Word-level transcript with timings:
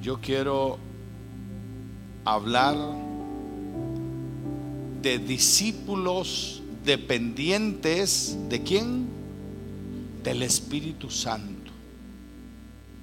yo 0.00 0.20
quiero 0.20 0.78
hablar 2.24 2.76
de 5.02 5.18
discípulos 5.18 6.62
dependientes 6.84 8.36
de 8.48 8.62
quién? 8.62 9.08
Del 10.22 10.42
Espíritu 10.42 11.10
Santo. 11.10 11.70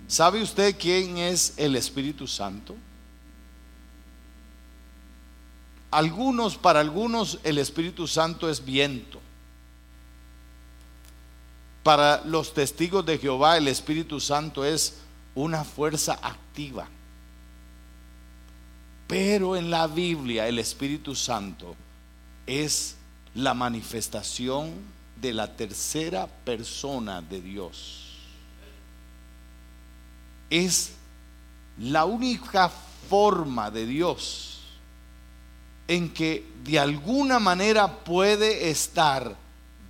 ¿Sabe 0.08 0.42
usted 0.42 0.76
quién 0.80 1.18
es 1.18 1.54
el 1.58 1.76
Espíritu 1.76 2.28
Santo? 2.28 2.76
Algunos, 5.92 6.58
para 6.58 6.80
algunos, 6.80 7.40
el 7.44 7.58
Espíritu 7.58 8.08
Santo 8.08 8.50
es 8.50 8.64
viento. 8.64 9.20
Para 11.86 12.26
los 12.26 12.52
testigos 12.56 13.06
de 13.06 13.20
Jehová, 13.20 13.58
el 13.58 13.68
Espíritu 13.68 14.20
Santo 14.20 14.66
es 14.66 14.96
una 15.36 15.64
fuerza 15.64 16.18
activa. 16.20 16.88
Pero 19.06 19.56
en 19.56 19.70
la 19.70 19.86
Biblia, 19.86 20.48
el 20.48 20.58
Espíritu 20.58 21.14
Santo 21.14 21.76
es 22.48 22.96
la 23.36 23.54
manifestación 23.54 24.72
de 25.22 25.32
la 25.32 25.56
tercera 25.56 26.26
persona 26.26 27.22
de 27.22 27.40
Dios. 27.40 28.16
Es 30.50 30.94
la 31.78 32.06
única 32.06 32.68
forma 33.08 33.70
de 33.70 33.86
Dios 33.86 34.62
en 35.88 36.12
que 36.12 36.52
de 36.64 36.80
alguna 36.80 37.38
manera 37.38 38.00
puede 38.04 38.72
estar 38.72 39.38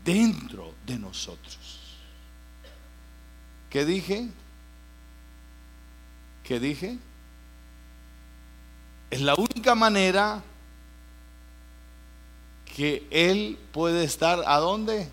dentro 0.04 0.74
de 0.86 1.00
nosotros. 1.00 1.65
¿Qué 3.70 3.86
dije? 3.86 4.30
¿Qué 6.44 6.60
dije? 6.60 6.98
Es 9.10 9.22
la 9.22 9.36
única 9.36 9.76
manera 9.76 10.44
que 12.76 13.08
Él 13.10 13.58
puede 13.72 14.04
estar 14.04 14.44
¿a 14.46 14.58
dónde? 14.58 15.10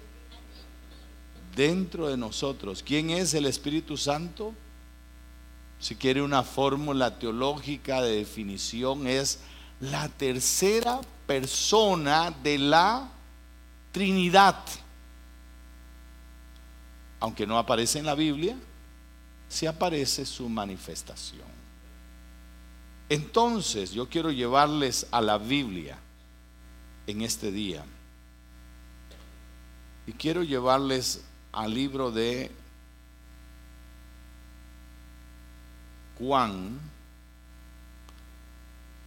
Dentro 1.55 2.09
de 2.09 2.17
nosotros. 2.17 2.83
¿Quién 2.83 3.11
es 3.11 3.35
el 3.35 3.47
Espíritu 3.47 3.97
Santo? 3.97 4.55
Si 5.79 5.97
quiere 5.97 6.23
una 6.23 6.43
fórmula 6.43 7.19
teológica 7.19 8.03
de 8.03 8.17
definición, 8.17 9.07
es 9.07 9.41
la 9.81 10.09
tercera 10.09 11.01
persona 11.27 12.33
de 12.43 12.59
la 12.59 13.11
Trinidad. 13.91 14.57
Aunque 17.23 17.47
no 17.47 17.57
aparece 17.57 18.01
en 18.01 18.07
la 18.07 18.17
Biblia, 18.17 18.57
sí 19.49 19.67
aparece 19.67 20.27
su 20.27 20.49
manifestación. 20.49 21.47
Entonces 23.09 23.93
yo 23.93 24.09
quiero 24.09 24.33
llevarles 24.33 25.07
a 25.13 25.21
la 25.21 25.39
Biblia 25.39 25.97
en 27.07 27.23
este 27.23 27.53
día. 27.53 27.85
Y 30.05 30.13
quiero 30.15 30.43
llevarles 30.43 31.23
al 31.53 31.73
libro 31.73 32.11
de 32.11 32.51
Juan, 36.19 36.81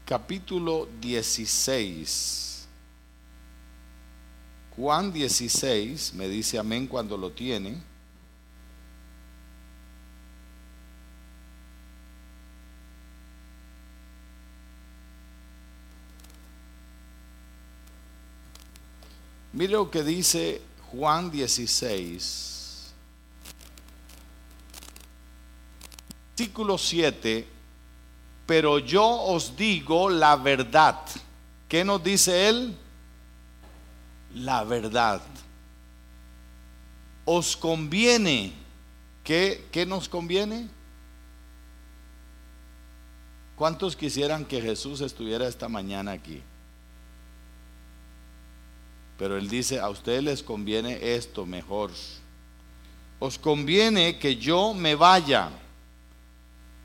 capítulo 0.06 0.88
16. 1.02 2.66
Juan 4.78 5.12
16, 5.12 6.14
me 6.14 6.30
dice 6.30 6.58
amén 6.58 6.88
cuando 6.88 7.18
lo 7.18 7.34
tiene. 7.34 7.94
Mire 19.56 19.72
lo 19.74 19.90
que 19.90 20.04
dice 20.04 20.62
Juan 20.92 21.32
16, 21.32 22.94
versículo 26.38 26.78
7 26.78 27.56
pero 28.46 28.80
yo 28.80 29.06
os 29.06 29.56
digo 29.56 30.10
la 30.10 30.36
verdad. 30.36 31.00
¿Qué 31.68 31.84
nos 31.84 32.04
dice 32.04 32.48
él? 32.48 32.78
La 34.36 34.64
verdad. 34.64 35.22
Os 37.26 37.58
conviene. 37.58 38.54
¿Qué, 39.24 39.68
qué 39.72 39.86
nos 39.86 40.08
conviene? 40.08 40.70
¿Cuántos 43.56 43.96
quisieran 43.96 44.46
que 44.46 44.62
Jesús 44.62 45.02
estuviera 45.02 45.48
esta 45.48 45.68
mañana 45.68 46.12
aquí? 46.12 46.44
Pero 49.18 49.38
él 49.38 49.48
dice, 49.48 49.80
a 49.80 49.90
ustedes 49.90 50.24
les 50.24 50.44
conviene 50.44 51.16
esto 51.16 51.46
mejor. 51.46 51.92
Os 53.20 53.38
conviene 53.38 54.20
que 54.20 54.36
yo 54.36 54.74
me 54.74 54.96
vaya 54.96 55.52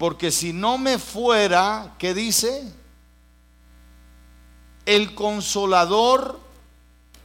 porque 0.00 0.30
si 0.30 0.54
no 0.54 0.78
me 0.78 0.98
fuera, 0.98 1.94
¿qué 1.98 2.14
dice? 2.14 2.72
El 4.86 5.14
consolador 5.14 6.40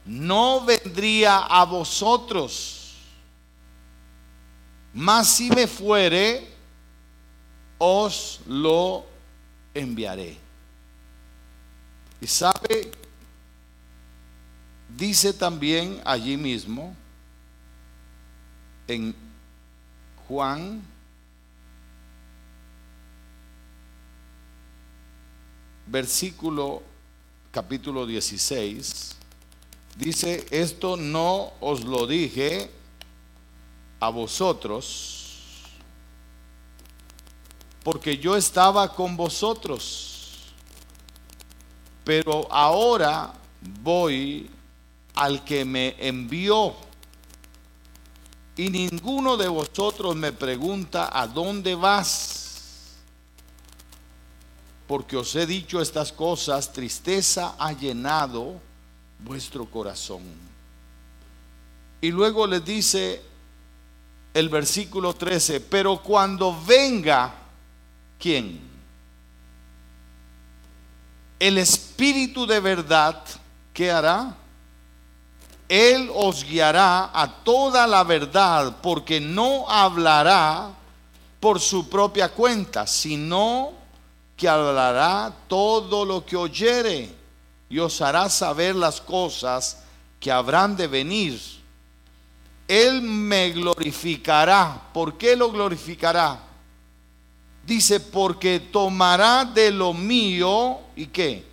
no 0.04 0.62
vendría 0.62 1.38
a 1.38 1.64
vosotros. 1.64 2.96
Mas 4.92 5.26
si 5.26 5.48
me 5.48 5.66
fuere, 5.66 6.46
os 7.78 8.40
lo 8.46 9.06
enviaré. 9.72 10.36
Y 12.20 12.26
sabe, 12.26 12.90
dice 14.96 15.32
también 15.32 16.00
allí 16.04 16.36
mismo, 16.36 16.94
en 18.88 19.14
Juan 20.26 20.82
versículo 25.86 26.82
capítulo 27.50 28.06
16, 28.06 29.16
dice, 29.96 30.46
esto 30.50 30.96
no 30.96 31.52
os 31.60 31.84
lo 31.84 32.06
dije 32.06 32.70
a 34.00 34.08
vosotros, 34.08 35.62
porque 37.84 38.18
yo 38.18 38.36
estaba 38.36 38.92
con 38.94 39.16
vosotros, 39.16 40.52
pero 42.04 42.50
ahora 42.50 43.32
voy 43.82 44.50
al 45.16 45.44
que 45.44 45.64
me 45.64 45.96
envió. 45.98 46.74
Y 48.56 48.70
ninguno 48.70 49.36
de 49.36 49.48
vosotros 49.48 50.14
me 50.14 50.32
pregunta, 50.32 51.10
¿a 51.12 51.26
dónde 51.26 51.74
vas? 51.74 52.46
porque 54.86 55.16
os 55.16 55.34
he 55.34 55.46
dicho 55.46 55.80
estas 55.80 56.12
cosas, 56.12 56.72
tristeza 56.72 57.56
ha 57.58 57.72
llenado 57.72 58.60
vuestro 59.20 59.66
corazón. 59.66 60.22
Y 62.00 62.10
luego 62.10 62.46
le 62.46 62.60
dice 62.60 63.20
el 64.32 64.48
versículo 64.48 65.14
13, 65.14 65.60
pero 65.60 66.02
cuando 66.02 66.56
venga, 66.64 67.34
¿quién? 68.18 68.60
El 71.38 71.58
Espíritu 71.58 72.46
de 72.46 72.60
verdad, 72.60 73.24
¿qué 73.72 73.90
hará? 73.90 74.36
Él 75.68 76.10
os 76.14 76.44
guiará 76.44 77.10
a 77.12 77.28
toda 77.42 77.86
la 77.86 78.04
verdad, 78.04 78.76
porque 78.82 79.20
no 79.20 79.68
hablará 79.68 80.70
por 81.40 81.60
su 81.60 81.88
propia 81.88 82.28
cuenta, 82.28 82.86
sino 82.86 83.72
que 84.36 84.48
hablará 84.48 85.32
todo 85.48 86.04
lo 86.04 86.24
que 86.24 86.36
oyere 86.36 87.10
y 87.68 87.78
os 87.78 88.00
hará 88.00 88.28
saber 88.28 88.76
las 88.76 89.00
cosas 89.00 89.82
que 90.20 90.30
habrán 90.30 90.76
de 90.76 90.86
venir. 90.86 91.40
Él 92.68 93.02
me 93.02 93.50
glorificará. 93.50 94.90
¿Por 94.92 95.16
qué 95.16 95.36
lo 95.36 95.50
glorificará? 95.50 96.40
Dice, 97.64 98.00
porque 98.00 98.60
tomará 98.60 99.44
de 99.44 99.70
lo 99.70 99.92
mío 99.92 100.78
y 100.94 101.06
qué? 101.06 101.44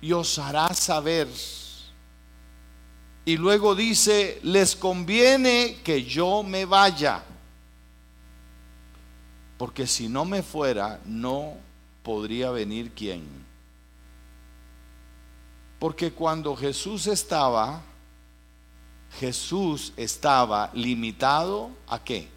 Y 0.00 0.12
os 0.12 0.38
hará 0.38 0.72
saber. 0.74 1.28
Y 3.24 3.36
luego 3.36 3.74
dice, 3.74 4.38
les 4.42 4.76
conviene 4.76 5.78
que 5.82 6.04
yo 6.04 6.42
me 6.42 6.64
vaya 6.64 7.22
porque 9.56 9.86
si 9.86 10.08
no 10.08 10.24
me 10.24 10.42
fuera, 10.42 11.00
no 11.06 11.54
podría 12.02 12.50
venir 12.50 12.92
quién. 12.92 13.24
Porque 15.78 16.12
cuando 16.12 16.54
Jesús 16.56 17.06
estaba, 17.06 17.80
Jesús 19.18 19.92
estaba 19.96 20.70
limitado 20.74 21.70
a 21.86 22.02
qué? 22.02 22.34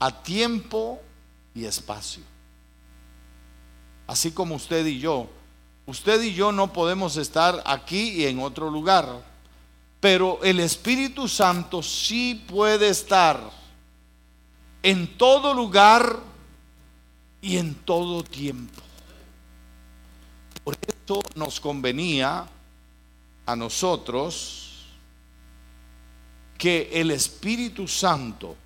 a 0.00 0.10
tiempo 0.22 1.00
y 1.54 1.66
espacio. 1.66 2.22
Así 4.06 4.32
como 4.32 4.56
usted 4.56 4.84
y 4.86 4.98
yo. 4.98 5.28
Usted 5.90 6.22
y 6.22 6.34
yo 6.34 6.52
no 6.52 6.72
podemos 6.72 7.16
estar 7.16 7.64
aquí 7.66 8.10
y 8.10 8.26
en 8.26 8.38
otro 8.38 8.70
lugar. 8.70 9.24
Pero 9.98 10.38
el 10.44 10.60
Espíritu 10.60 11.26
Santo 11.26 11.82
sí 11.82 12.44
puede 12.46 12.88
estar 12.90 13.50
en 14.84 15.18
todo 15.18 15.52
lugar 15.52 16.20
y 17.42 17.56
en 17.56 17.74
todo 17.74 18.22
tiempo. 18.22 18.80
Por 20.62 20.78
eso 20.86 21.20
nos 21.34 21.58
convenía 21.58 22.46
a 23.44 23.56
nosotros 23.56 24.86
que 26.56 26.88
el 26.92 27.10
Espíritu 27.10 27.88
Santo 27.88 28.56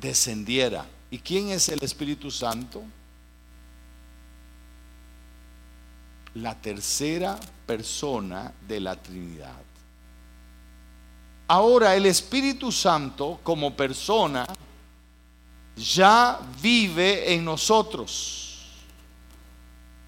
descendiera. 0.00 0.86
¿Y 1.10 1.18
quién 1.18 1.48
es 1.48 1.68
el 1.68 1.82
Espíritu 1.82 2.30
Santo? 2.30 2.84
La 6.34 6.54
tercera 6.60 7.38
persona 7.66 8.52
de 8.66 8.80
la 8.80 8.96
Trinidad. 8.96 9.62
Ahora 11.48 11.96
el 11.96 12.06
Espíritu 12.06 12.70
Santo 12.70 13.40
como 13.42 13.76
persona 13.76 14.46
ya 15.76 16.38
vive 16.62 17.34
en 17.34 17.44
nosotros. 17.44 18.50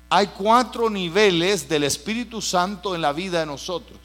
Hay 0.08 0.28
cuatro 0.28 0.90
niveles 0.90 1.68
del 1.68 1.84
Espíritu 1.84 2.40
Santo 2.42 2.94
en 2.94 3.00
la 3.00 3.12
vida 3.12 3.40
de 3.40 3.46
nosotros. 3.46 3.98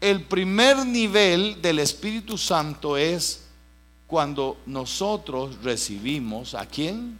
El 0.00 0.24
primer 0.24 0.86
nivel 0.86 1.60
del 1.60 1.80
Espíritu 1.80 2.38
Santo 2.38 2.96
es 2.96 3.48
cuando 4.06 4.58
nosotros 4.66 5.56
recibimos 5.62 6.54
a 6.54 6.66
quién? 6.66 7.18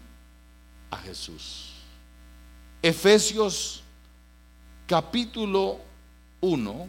A 0.90 0.98
Jesús. 0.98 1.67
Efesios 2.80 3.82
capítulo 4.86 5.80
1, 6.40 6.88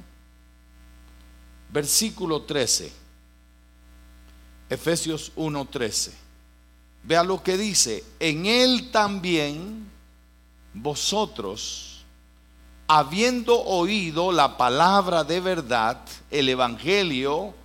versículo 1.72 2.44
13. 2.44 2.92
Efesios 4.70 5.32
1, 5.36 5.66
13. 5.66 6.14
Vea 7.04 7.24
lo 7.24 7.42
que 7.42 7.58
dice. 7.58 8.04
En 8.20 8.46
él 8.46 8.92
también 8.92 9.90
vosotros, 10.76 12.06
habiendo 12.88 13.60
oído 13.60 14.32
la 14.32 14.58
palabra 14.58 15.24
de 15.24 15.40
verdad, 15.40 16.00
el 16.30 16.50
Evangelio 16.50 17.56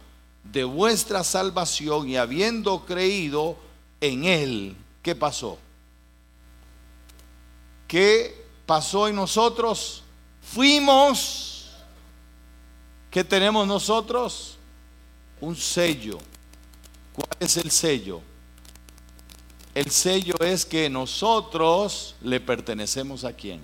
de 0.44 0.64
vuestra 0.64 1.22
salvación 1.24 2.08
y 2.08 2.16
habiendo 2.16 2.86
creído 2.86 3.58
en 4.00 4.24
él, 4.24 4.76
¿qué 5.02 5.14
pasó? 5.14 5.58
¿Qué 7.94 8.44
pasó 8.66 9.06
en 9.06 9.14
nosotros? 9.14 10.02
Fuimos, 10.42 11.70
¿qué 13.08 13.22
tenemos 13.22 13.68
nosotros? 13.68 14.58
Un 15.40 15.54
sello. 15.54 16.18
¿Cuál 17.12 17.28
es 17.38 17.56
el 17.56 17.70
sello? 17.70 18.20
El 19.76 19.92
sello 19.92 20.34
es 20.40 20.66
que 20.66 20.90
nosotros 20.90 22.16
le 22.20 22.40
pertenecemos 22.40 23.22
a 23.22 23.32
quién. 23.32 23.60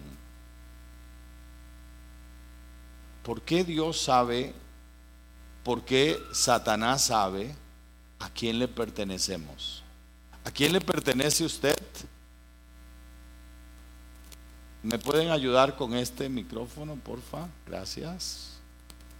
¿Por 3.24 3.42
qué 3.42 3.64
Dios 3.64 4.00
sabe? 4.00 4.54
¿Por 5.64 5.84
qué 5.84 6.16
Satanás 6.32 7.02
sabe 7.02 7.52
a 8.20 8.30
quién 8.30 8.60
le 8.60 8.68
pertenecemos? 8.68 9.82
¿A 10.44 10.52
quién 10.52 10.72
le 10.72 10.80
pertenece 10.80 11.44
usted? 11.44 11.76
¿Me 14.82 14.98
pueden 14.98 15.30
ayudar 15.30 15.76
con 15.76 15.94
este 15.94 16.28
micrófono, 16.28 16.96
porfa? 16.96 17.48
Gracias. 17.66 18.58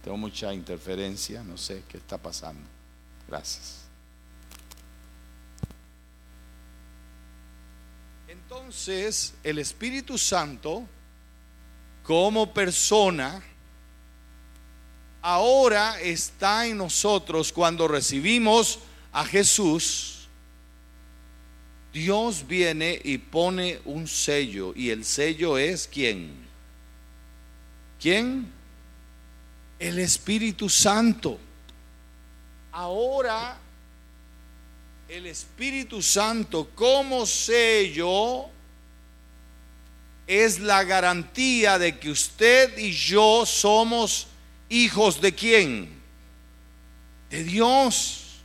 Tengo 0.03 0.17
mucha 0.17 0.51
interferencia, 0.53 1.43
no 1.43 1.55
sé 1.57 1.83
qué 1.87 1.97
está 1.97 2.17
pasando. 2.17 2.67
Gracias. 3.27 3.81
Entonces, 8.27 9.35
el 9.43 9.59
Espíritu 9.59 10.17
Santo, 10.17 10.83
como 12.03 12.51
persona, 12.51 13.41
ahora 15.21 16.01
está 16.01 16.65
en 16.65 16.77
nosotros 16.77 17.53
cuando 17.53 17.87
recibimos 17.87 18.79
a 19.11 19.23
Jesús. 19.25 20.20
Dios 21.93 22.45
viene 22.47 22.99
y 23.03 23.17
pone 23.17 23.79
un 23.85 24.07
sello 24.07 24.73
y 24.75 24.89
el 24.89 25.03
sello 25.03 25.57
es 25.57 25.89
quién? 25.91 26.47
¿Quién? 27.99 28.51
El 29.77 29.99
Espíritu 29.99 30.69
Santo. 30.69 31.37
Ahora 32.71 33.57
el 35.09 35.25
Espíritu 35.25 36.01
Santo 36.01 36.69
como 36.73 37.25
sello 37.25 38.45
es 40.25 40.59
la 40.59 40.85
garantía 40.85 41.77
de 41.77 41.99
que 41.99 42.09
usted 42.09 42.77
y 42.77 42.93
yo 42.93 43.45
somos 43.45 44.27
hijos 44.69 45.19
de 45.19 45.35
quién? 45.35 46.01
De 47.29 47.43
Dios. 47.43 48.37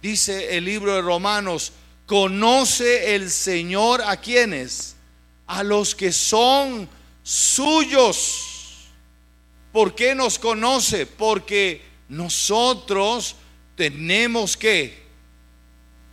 Dice 0.00 0.56
el 0.56 0.64
libro 0.64 0.94
de 0.94 1.02
Romanos, 1.02 1.72
conoce 2.08 3.14
el 3.14 3.30
Señor 3.30 4.02
a 4.02 4.16
quienes? 4.16 4.96
A 5.46 5.62
los 5.62 5.94
que 5.94 6.10
son 6.10 6.88
suyos. 7.22 8.88
¿Por 9.70 9.94
qué 9.94 10.16
nos 10.16 10.40
conoce? 10.40 11.06
Porque 11.06 11.82
nosotros 12.08 13.36
tenemos 13.76 14.56
que 14.56 15.06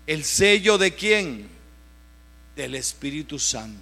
¿El 0.07 0.23
sello 0.23 0.77
de 0.77 0.93
quién? 0.93 1.49
Del 2.55 2.75
Espíritu 2.75 3.39
Santo. 3.39 3.81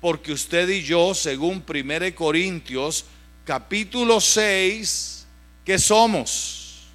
Porque 0.00 0.32
usted 0.32 0.68
y 0.70 0.82
yo, 0.82 1.14
según 1.14 1.62
1 1.68 2.14
Corintios 2.14 3.04
capítulo 3.44 4.20
6, 4.20 5.26
¿qué 5.64 5.78
somos? 5.78 6.86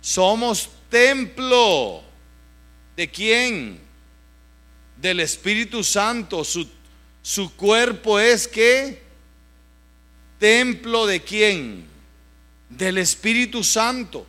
Somos 0.00 0.68
templo. 0.88 2.02
¿De 3.00 3.10
quién? 3.10 3.80
Del 5.00 5.20
Espíritu 5.20 5.82
Santo. 5.82 6.44
Su, 6.44 6.68
su 7.22 7.56
cuerpo 7.56 8.20
es 8.20 8.46
que 8.46 9.02
templo 10.38 11.06
de 11.06 11.22
quién? 11.22 11.86
Del 12.68 12.98
Espíritu 12.98 13.64
Santo. 13.64 14.26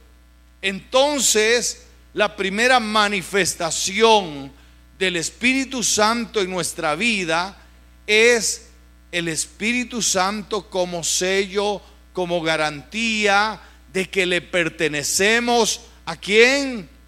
Entonces, 0.62 1.86
la 2.14 2.34
primera 2.38 2.80
manifestación 2.80 4.54
del 4.98 5.18
Espíritu 5.18 5.84
Santo 5.84 6.40
en 6.40 6.50
nuestra 6.50 6.96
vida 6.96 7.62
es 8.08 8.70
el 9.12 9.28
Espíritu 9.28 10.02
Santo 10.02 10.70
como 10.70 11.04
sello, 11.04 11.82
como 12.14 12.42
garantía 12.42 13.62
de 13.92 14.10
que 14.10 14.26
le 14.26 14.40
pertenecemos 14.40 15.82
a 16.06 16.16
quién? 16.16 17.01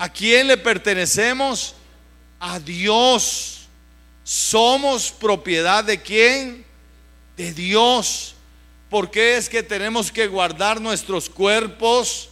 ¿A 0.00 0.08
quién 0.08 0.48
le 0.48 0.56
pertenecemos? 0.56 1.76
A 2.40 2.58
Dios. 2.58 3.68
Somos 4.24 5.12
propiedad 5.12 5.84
de 5.84 6.00
quién? 6.00 6.64
De 7.36 7.52
Dios. 7.52 8.34
¿Por 8.88 9.10
qué 9.10 9.36
es 9.36 9.48
que 9.48 9.62
tenemos 9.62 10.10
que 10.10 10.26
guardar 10.26 10.80
nuestros 10.80 11.28
cuerpos? 11.30 12.30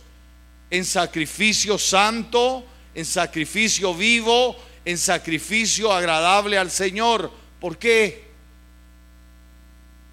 en 0.71 0.85
sacrificio 0.85 1.79
santo, 1.79 2.65
en 2.95 3.05
sacrificio 3.05 3.95
vivo, 3.95 4.57
en 4.85 4.99
sacrificio 4.99 5.93
agradable 5.93 6.59
al 6.59 6.71
Señor. 6.71 7.31
¿Por 7.61 7.79
qué? 7.79 8.29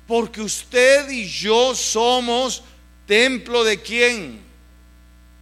Porque 0.07 0.41
usted 0.41 1.09
y 1.09 1.27
yo 1.27 1.75
somos 1.75 2.63
templo 3.05 3.63
de 3.63 3.81
quién? 3.81 4.41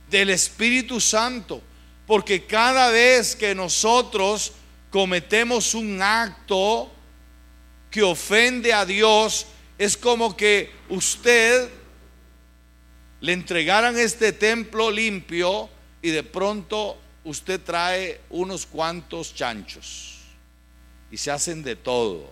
Del 0.09 0.29
Espíritu 0.29 0.99
Santo. 0.99 1.61
Porque 2.05 2.45
cada 2.45 2.89
vez 2.89 3.35
que 3.35 3.55
nosotros 3.55 4.53
cometemos 4.89 5.73
un 5.73 6.01
acto 6.01 6.91
que 7.89 8.03
ofende 8.03 8.73
a 8.73 8.85
Dios, 8.85 9.47
es 9.77 9.95
como 9.97 10.35
que 10.35 10.71
usted 10.89 11.69
le 13.21 13.33
entregaran 13.33 13.97
este 13.97 14.33
templo 14.33 14.91
limpio 14.91 15.69
y 16.01 16.09
de 16.09 16.23
pronto 16.23 16.97
usted 17.23 17.61
trae 17.61 18.19
unos 18.29 18.65
cuantos 18.65 19.33
chanchos 19.33 20.19
y 21.09 21.17
se 21.17 21.31
hacen 21.31 21.63
de 21.63 21.75
todo. 21.75 22.29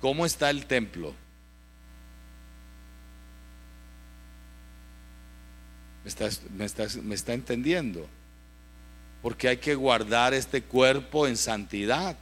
¿Cómo 0.00 0.24
está 0.24 0.50
el 0.50 0.66
templo? 0.66 1.14
¿Me 6.06 6.64
está, 6.64 6.86
me 7.02 7.16
está 7.16 7.34
entendiendo? 7.34 8.06
Porque 9.22 9.48
hay 9.48 9.56
que 9.56 9.74
guardar 9.74 10.34
este 10.34 10.62
cuerpo 10.62 11.26
en 11.26 11.36
santidad, 11.36 12.16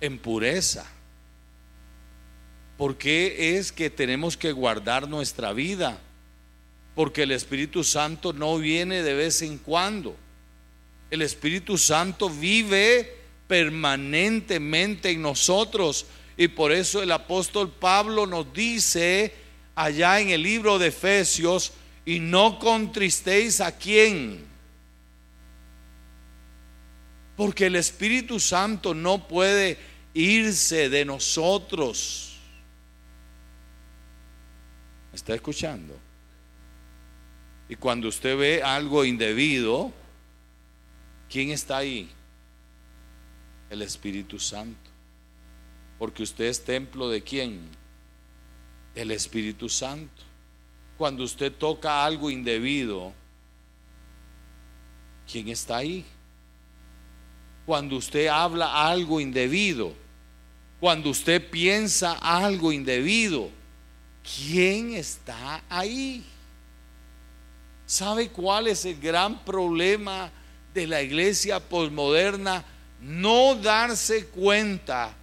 en 0.00 0.16
pureza. 0.16 0.86
¿Por 2.78 2.96
qué 2.96 3.58
es 3.58 3.72
que 3.72 3.90
tenemos 3.90 4.36
que 4.36 4.52
guardar 4.52 5.08
nuestra 5.08 5.52
vida? 5.52 5.98
Porque 6.94 7.24
el 7.24 7.32
Espíritu 7.32 7.82
Santo 7.82 8.32
no 8.32 8.56
viene 8.58 9.02
de 9.02 9.14
vez 9.14 9.42
en 9.42 9.58
cuando. 9.58 10.14
El 11.10 11.22
Espíritu 11.22 11.76
Santo 11.76 12.30
vive 12.30 13.16
permanentemente 13.48 15.10
en 15.10 15.22
nosotros. 15.22 16.06
Y 16.36 16.46
por 16.46 16.70
eso 16.70 17.02
el 17.02 17.10
apóstol 17.10 17.68
Pablo 17.68 18.28
nos 18.28 18.52
dice 18.52 19.34
allá 19.74 20.20
en 20.20 20.30
el 20.30 20.44
libro 20.44 20.78
de 20.78 20.86
Efesios, 20.86 21.72
y 22.06 22.20
no 22.20 22.58
contristéis 22.60 23.60
a 23.60 23.76
quién. 23.76 24.46
Porque 27.36 27.66
el 27.66 27.76
Espíritu 27.76 28.40
Santo 28.40 28.94
no 28.94 29.26
puede 29.28 29.76
irse 30.14 30.88
de 30.88 31.04
nosotros. 31.04 32.38
está 35.12 35.34
escuchando? 35.34 35.98
Y 37.68 37.74
cuando 37.74 38.08
usted 38.08 38.36
ve 38.36 38.62
algo 38.62 39.04
indebido, 39.04 39.92
¿quién 41.28 41.50
está 41.50 41.78
ahí? 41.78 42.08
El 43.68 43.82
Espíritu 43.82 44.38
Santo. 44.38 44.90
Porque 45.98 46.22
usted 46.22 46.44
es 46.44 46.64
templo 46.64 47.08
de 47.08 47.22
quién? 47.22 47.62
El 48.94 49.10
Espíritu 49.10 49.68
Santo 49.68 50.25
cuando 50.96 51.24
usted 51.24 51.52
toca 51.52 52.04
algo 52.04 52.30
indebido, 52.30 53.12
¿quién 55.30 55.48
está 55.48 55.78
ahí? 55.78 56.04
Cuando 57.66 57.96
usted 57.96 58.28
habla 58.28 58.88
algo 58.88 59.20
indebido, 59.20 59.92
cuando 60.80 61.10
usted 61.10 61.50
piensa 61.50 62.12
algo 62.12 62.72
indebido, 62.72 63.50
¿quién 64.22 64.94
está 64.94 65.62
ahí? 65.68 66.24
¿Sabe 67.86 68.28
cuál 68.30 68.66
es 68.66 68.84
el 68.84 68.98
gran 69.00 69.44
problema 69.44 70.30
de 70.74 70.86
la 70.86 71.02
iglesia 71.02 71.60
posmoderna? 71.60 72.64
No 73.00 73.54
darse 73.54 74.26
cuenta 74.26 75.14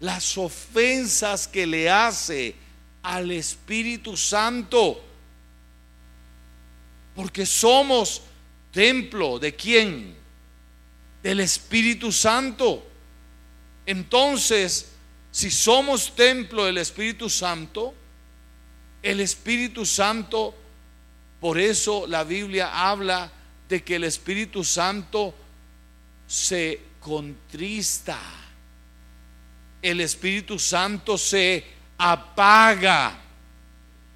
las 0.00 0.36
ofensas 0.38 1.48
que 1.48 1.66
le 1.66 1.90
hace 1.90 2.54
al 3.02 3.30
Espíritu 3.30 4.16
Santo. 4.16 5.02
Porque 7.16 7.44
somos 7.46 8.22
templo 8.70 9.38
de 9.38 9.56
quién? 9.56 10.14
Del 11.22 11.40
Espíritu 11.40 12.12
Santo. 12.12 12.86
Entonces, 13.86 14.92
si 15.32 15.50
somos 15.50 16.14
templo 16.14 16.66
del 16.66 16.78
Espíritu 16.78 17.28
Santo, 17.30 17.94
el 19.02 19.20
Espíritu 19.20 19.86
Santo, 19.86 20.54
por 21.40 21.58
eso 21.58 22.06
la 22.06 22.22
Biblia 22.22 22.90
habla 22.90 23.32
de 23.68 23.82
que 23.82 23.96
el 23.96 24.04
Espíritu 24.04 24.62
Santo 24.62 25.34
se 26.26 26.80
contrista. 27.00 28.18
El 29.80 30.00
Espíritu 30.00 30.58
Santo 30.58 31.16
se 31.16 31.64
apaga 31.98 33.18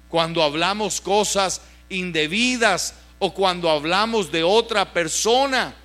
cuando 0.09 0.43
hablamos 0.43 0.99
cosas 0.99 1.61
indebidas 1.91 2.95
o 3.19 3.33
cuando 3.33 3.69
hablamos 3.69 4.31
de 4.31 4.43
otra 4.43 4.91
persona, 4.91 5.75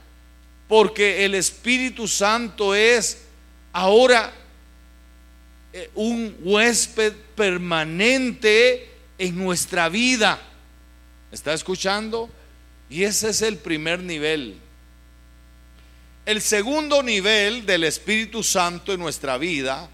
porque 0.69 1.25
el 1.25 1.35
Espíritu 1.35 2.09
Santo 2.09 2.75
es 2.75 3.25
ahora 3.73 4.33
eh, 5.73 5.91
un 5.95 6.35
huésped 6.41 7.13
permanente 7.35 8.91
en 9.19 9.37
nuestra 9.37 9.91
vida. 9.91 10.41
¿Está 11.31 11.53
escuchando? 11.53 12.31
Y 12.89 13.05
ese 13.05 13.29
es 13.29 13.43
el 13.43 13.59
primer 13.59 14.01
nivel. 14.01 14.57
El 16.25 16.41
segundo 16.41 17.03
nivel 17.03 17.67
del 17.67 17.85
Espíritu 17.85 18.43
Santo 18.43 18.93
en 18.93 19.01
nuestra 19.01 19.37
vida 19.37 19.89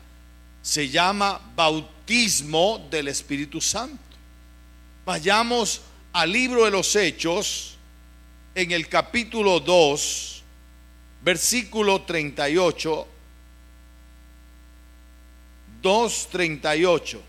se 0.63 0.89
llama 0.89 1.41
bautismo 1.57 2.87
del 2.91 3.09
Espíritu 3.09 3.61
Santo. 3.61 3.99
Vayamos 5.05 5.83
al 6.13 6.31
libro 6.31 6.65
de 6.65 6.71
los 6.71 6.95
Hechos, 6.95 7.77
en 8.55 8.71
el 8.71 8.89
capítulo 8.89 9.61
2, 9.61 10.43
versículo 11.23 12.03
38, 12.03 13.09
2.38. 15.83 17.21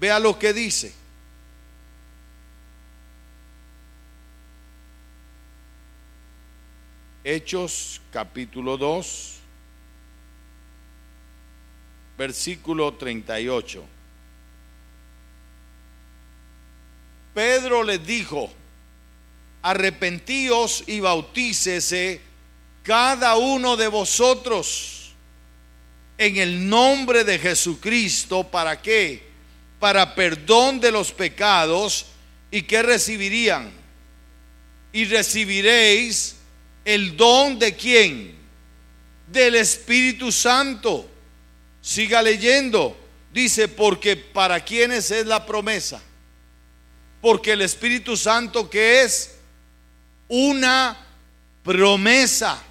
Vea 0.00 0.18
lo 0.18 0.38
que 0.38 0.52
dice. 0.52 0.92
Hechos 7.24 8.00
capítulo 8.12 8.76
2, 8.76 9.34
versículo 12.16 12.94
38. 12.94 13.97
Pedro 17.34 17.82
les 17.82 18.04
dijo, 18.04 18.50
arrepentíos 19.62 20.84
y 20.86 21.00
bautícese 21.00 22.20
cada 22.82 23.36
uno 23.36 23.76
de 23.76 23.88
vosotros 23.88 25.12
en 26.16 26.36
el 26.36 26.68
nombre 26.68 27.24
de 27.24 27.38
Jesucristo. 27.38 28.44
¿Para 28.44 28.80
qué? 28.80 29.22
Para 29.78 30.14
perdón 30.14 30.80
de 30.80 30.90
los 30.90 31.12
pecados 31.12 32.06
y 32.50 32.62
que 32.62 32.82
recibirían. 32.82 33.70
Y 34.92 35.04
recibiréis 35.04 36.36
el 36.84 37.16
don 37.16 37.58
de 37.58 37.76
quién? 37.76 38.36
Del 39.26 39.54
Espíritu 39.56 40.32
Santo. 40.32 41.08
Siga 41.82 42.22
leyendo. 42.22 42.96
Dice, 43.32 43.68
porque 43.68 44.16
para 44.16 44.64
quienes 44.64 45.10
es 45.10 45.26
la 45.26 45.44
promesa 45.44 46.02
porque 47.20 47.52
el 47.52 47.62
Espíritu 47.62 48.16
Santo 48.16 48.68
que 48.70 49.02
es 49.02 49.38
una 50.28 50.96
promesa. 51.62 52.62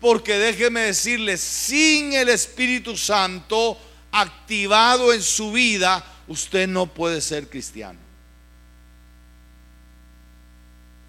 Porque 0.00 0.38
déjeme 0.38 0.80
decirle, 0.80 1.36
sin 1.36 2.12
el 2.12 2.28
Espíritu 2.28 2.96
Santo 2.96 3.78
activado 4.12 5.12
en 5.12 5.22
su 5.22 5.52
vida, 5.52 6.04
usted 6.28 6.68
no 6.68 6.86
puede 6.86 7.20
ser 7.20 7.48
cristiano. 7.48 7.98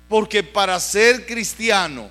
Porque 0.07 0.43
para 0.43 0.79
ser 0.79 1.25
cristiano 1.25 2.09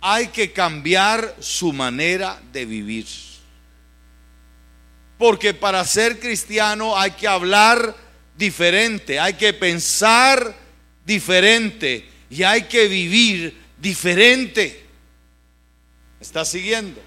hay 0.00 0.28
que 0.28 0.52
cambiar 0.52 1.34
su 1.40 1.72
manera 1.72 2.40
de 2.52 2.66
vivir. 2.66 3.06
Porque 5.16 5.52
para 5.52 5.84
ser 5.84 6.20
cristiano 6.20 6.96
hay 6.96 7.10
que 7.12 7.26
hablar 7.26 8.07
diferente, 8.38 9.18
hay 9.18 9.34
que 9.34 9.52
pensar 9.52 10.56
diferente 11.04 12.08
y 12.30 12.44
hay 12.44 12.62
que 12.62 12.86
vivir 12.86 13.58
diferente. 13.76 14.86
¿Está 16.20 16.44
siguiendo? 16.44 17.02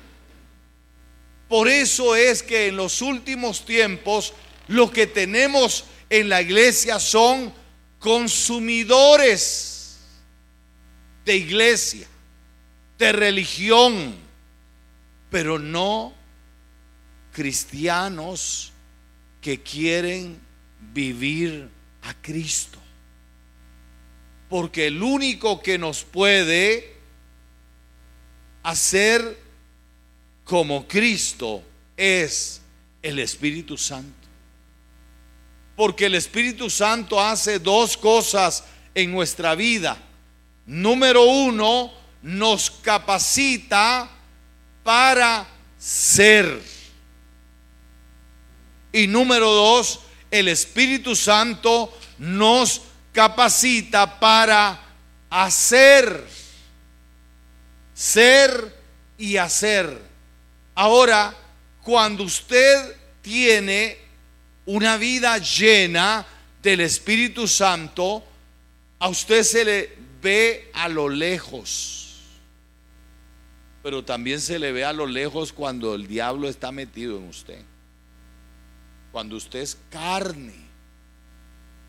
Por 1.47 1.69
eso 1.69 2.15
es 2.15 2.43
que 2.43 2.67
en 2.67 2.75
los 2.75 3.01
últimos 3.01 3.65
tiempos 3.65 4.33
lo 4.67 4.91
que 4.91 5.07
tenemos 5.07 5.85
en 6.09 6.29
la 6.29 6.41
iglesia 6.41 6.99
son 6.99 7.53
consumidores 7.99 9.99
de 11.25 11.37
iglesia, 11.37 12.07
de 12.97 13.11
religión, 13.11 14.15
pero 15.29 15.59
no 15.59 16.13
cristianos 17.31 18.73
que 19.39 19.61
quieren 19.61 20.50
vivir 20.93 21.69
a 22.03 22.13
Cristo. 22.21 22.79
Porque 24.49 24.87
el 24.87 25.01
único 25.01 25.61
que 25.61 25.77
nos 25.77 26.03
puede 26.03 26.95
hacer 28.63 29.37
como 30.43 30.87
Cristo 30.87 31.63
es 31.95 32.61
el 33.01 33.19
Espíritu 33.19 33.77
Santo. 33.77 34.27
Porque 35.75 36.07
el 36.07 36.15
Espíritu 36.15 36.69
Santo 36.69 37.19
hace 37.19 37.59
dos 37.59 37.95
cosas 37.95 38.65
en 38.93 39.11
nuestra 39.11 39.55
vida. 39.55 39.97
Número 40.65 41.23
uno, 41.23 41.91
nos 42.21 42.69
capacita 42.69 44.09
para 44.83 45.47
ser. 45.77 46.61
Y 48.93 49.07
número 49.07 49.51
dos, 49.51 50.01
el 50.31 50.47
Espíritu 50.47 51.15
Santo 51.15 51.95
nos 52.17 52.81
capacita 53.11 54.19
para 54.19 54.81
hacer, 55.29 56.25
ser 57.93 58.75
y 59.17 59.37
hacer. 59.37 60.01
Ahora, 60.73 61.35
cuando 61.83 62.23
usted 62.23 62.95
tiene 63.21 63.97
una 64.65 64.97
vida 64.97 65.37
llena 65.37 66.25
del 66.63 66.79
Espíritu 66.81 67.47
Santo, 67.47 68.23
a 68.99 69.09
usted 69.09 69.43
se 69.43 69.65
le 69.65 69.97
ve 70.21 70.69
a 70.73 70.87
lo 70.87 71.09
lejos. 71.09 71.97
Pero 73.83 74.05
también 74.05 74.39
se 74.39 74.59
le 74.59 74.71
ve 74.71 74.85
a 74.85 74.93
lo 74.93 75.07
lejos 75.07 75.51
cuando 75.51 75.95
el 75.95 76.07
diablo 76.07 76.47
está 76.47 76.71
metido 76.71 77.17
en 77.17 77.27
usted. 77.27 77.70
Cuando 79.11 79.35
usted 79.35 79.59
es 79.59 79.77
carne. 79.89 80.55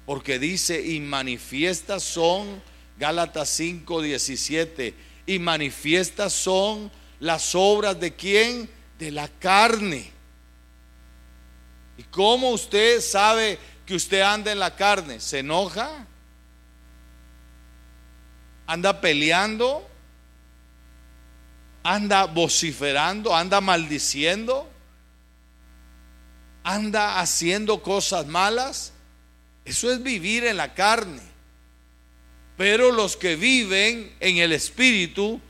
Porque 0.07 0.39
dice, 0.39 0.85
y 0.85 1.01
manifiestas 1.01 2.03
son, 2.03 2.63
Gálatas 2.99 3.49
5, 3.51 4.03
17, 4.03 4.95
y 5.27 5.39
manifiestas 5.39 6.33
son 6.33 6.91
las 7.21 7.55
obras 7.55 7.99
de 8.01 8.15
quién? 8.15 8.69
De 8.99 9.11
la 9.13 9.29
carne. 9.29 10.11
¿Y 11.97 12.03
cómo 12.05 12.51
usted 12.51 13.01
sabe 13.01 13.59
que 13.87 13.95
usted 13.95 14.21
anda 14.23 14.51
en 14.51 14.59
la 14.59 14.75
carne? 14.75 15.21
¿Se 15.21 15.39
enoja? 15.39 16.07
¿Anda 18.67 19.01
peleando? 19.01 19.89
¿Anda 21.85 22.25
vociferando? 22.25 23.35
¿Anda 23.35 23.61
maldiciendo? 23.61 24.72
¿Anda 26.65 27.21
haciendo 27.21 27.83
cosas 27.83 28.27
malas? 28.27 28.93
Eso 29.65 29.93
es 29.93 30.03
vivir 30.03 30.45
en 30.45 30.57
la 30.57 30.75
carne. 30.75 31.23
Pero 32.57 32.93
los 32.93 33.17
que 33.17 33.37
viven 33.37 34.15
en 34.21 34.39
el 34.39 34.53
Espíritu, 34.53 35.41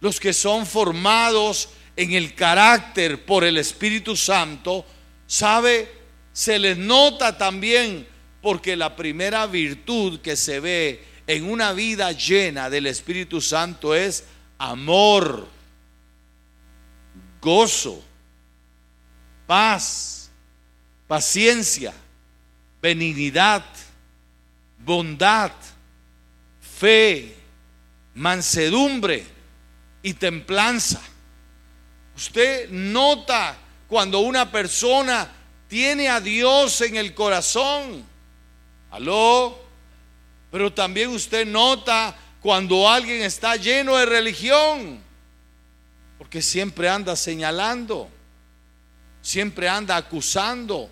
los 0.00 0.20
que 0.20 0.32
son 0.32 0.66
formados 0.66 1.70
en 1.96 2.12
el 2.12 2.34
carácter 2.34 3.24
por 3.24 3.44
el 3.44 3.56
Espíritu 3.56 4.16
Santo, 4.16 4.84
sabe, 5.26 5.90
se 6.32 6.58
les 6.58 6.76
nota 6.76 7.38
también 7.38 8.06
porque 8.42 8.76
la 8.76 8.96
primera 8.96 9.46
virtud 9.46 10.20
que 10.20 10.36
se 10.36 10.60
ve 10.60 11.04
en 11.26 11.44
una 11.44 11.72
vida 11.72 12.10
llena 12.12 12.68
del 12.68 12.86
Espíritu 12.86 13.40
Santo 13.40 13.94
es 13.94 14.24
amor, 14.58 15.46
gozo, 17.40 18.02
paz, 19.46 20.19
paciencia, 21.10 21.92
benignidad, 22.80 23.64
bondad, 24.78 25.50
fe, 26.60 27.34
mansedumbre 28.14 29.26
y 30.04 30.14
templanza. 30.14 31.00
Usted 32.14 32.70
nota 32.70 33.58
cuando 33.88 34.20
una 34.20 34.52
persona 34.52 35.28
tiene 35.66 36.08
a 36.08 36.20
Dios 36.20 36.80
en 36.82 36.94
el 36.94 37.12
corazón. 37.12 38.06
Aló. 38.92 39.58
Pero 40.52 40.72
también 40.72 41.10
usted 41.10 41.44
nota 41.44 42.16
cuando 42.40 42.88
alguien 42.88 43.22
está 43.22 43.56
lleno 43.56 43.96
de 43.96 44.06
religión, 44.06 45.02
porque 46.18 46.40
siempre 46.40 46.88
anda 46.88 47.16
señalando, 47.16 48.08
siempre 49.20 49.68
anda 49.68 49.96
acusando, 49.96 50.88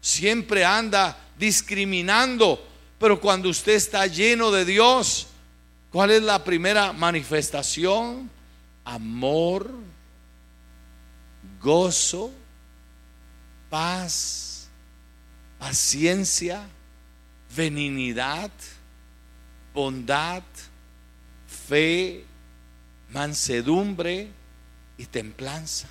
siempre 0.00 0.64
anda 0.64 1.16
discriminando. 1.38 2.66
Pero 2.98 3.20
cuando 3.20 3.48
usted 3.48 3.72
está 3.72 4.06
lleno 4.06 4.50
de 4.50 4.64
Dios, 4.64 5.28
¿cuál 5.90 6.10
es 6.10 6.22
la 6.22 6.44
primera 6.44 6.92
manifestación? 6.92 8.30
Amor, 8.84 9.70
gozo, 11.60 12.30
paz, 13.70 14.68
paciencia, 15.58 16.62
benignidad 17.56 18.50
bondad, 19.72 20.42
fe, 21.46 22.24
mansedumbre 23.10 24.28
y 24.96 25.06
templanza. 25.06 25.88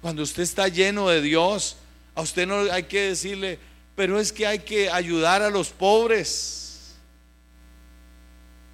Cuando 0.00 0.22
usted 0.22 0.42
está 0.42 0.68
lleno 0.68 1.08
de 1.08 1.20
Dios, 1.20 1.76
a 2.16 2.22
usted 2.22 2.46
no 2.46 2.72
hay 2.72 2.84
que 2.84 3.10
decirle, 3.10 3.58
pero 3.94 4.18
es 4.18 4.32
que 4.32 4.46
hay 4.46 4.60
que 4.60 4.90
ayudar 4.90 5.42
a 5.42 5.50
los 5.50 5.68
pobres. 5.68 6.96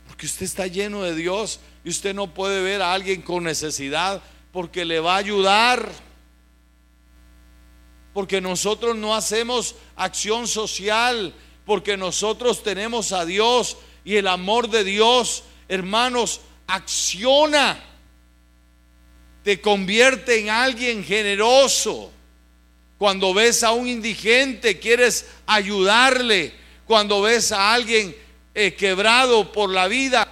Porque 0.06 0.26
usted 0.26 0.46
está 0.46 0.68
lleno 0.68 1.02
de 1.02 1.14
Dios 1.14 1.58
y 1.84 1.90
usted 1.90 2.14
no 2.14 2.32
puede 2.32 2.62
ver 2.62 2.80
a 2.80 2.94
alguien 2.94 3.20
con 3.20 3.42
necesidad 3.42 4.22
porque 4.52 4.84
le 4.84 5.00
va 5.00 5.16
a 5.16 5.18
ayudar. 5.18 5.90
Porque 8.14 8.40
nosotros 8.40 8.94
no 8.96 9.14
hacemos 9.14 9.74
acción 9.96 10.46
social 10.46 11.34
porque 11.64 11.96
nosotros 11.96 12.62
tenemos 12.62 13.10
a 13.10 13.24
Dios 13.24 13.76
y 14.04 14.16
el 14.16 14.28
amor 14.28 14.68
de 14.68 14.84
Dios, 14.84 15.42
hermanos, 15.68 16.40
acciona, 16.68 17.82
te 19.42 19.60
convierte 19.60 20.38
en 20.38 20.50
alguien 20.50 21.02
generoso. 21.02 22.12
Cuando 23.02 23.34
ves 23.34 23.64
a 23.64 23.72
un 23.72 23.88
indigente, 23.88 24.78
quieres 24.78 25.26
ayudarle. 25.44 26.52
Cuando 26.86 27.20
ves 27.20 27.50
a 27.50 27.74
alguien 27.74 28.14
eh, 28.54 28.74
quebrado 28.74 29.50
por 29.50 29.70
la 29.70 29.88
vida, 29.88 30.28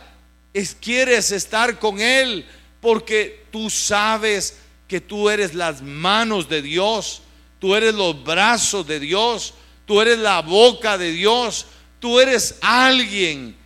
quieres 0.81 1.33
estar 1.33 1.81
con 1.81 2.01
él 2.01 2.47
porque 2.81 3.43
tú 3.51 3.71
sabes 3.71 4.61
que 4.87 5.01
tú 5.01 5.29
eres 5.29 5.53
las 5.53 5.83
manos 5.83 6.49
de 6.49 6.63
Dios, 6.63 7.23
tú 7.59 7.75
eres 7.75 7.93
los 7.93 8.23
brazos 8.23 8.87
de 8.87 9.01
Dios, 9.01 9.55
Tú 9.91 10.01
eres 10.01 10.19
la 10.21 10.41
boca 10.41 10.97
de 10.97 11.11
Dios. 11.11 11.67
Tú 11.99 12.21
eres 12.21 12.61
alguien 12.61 13.57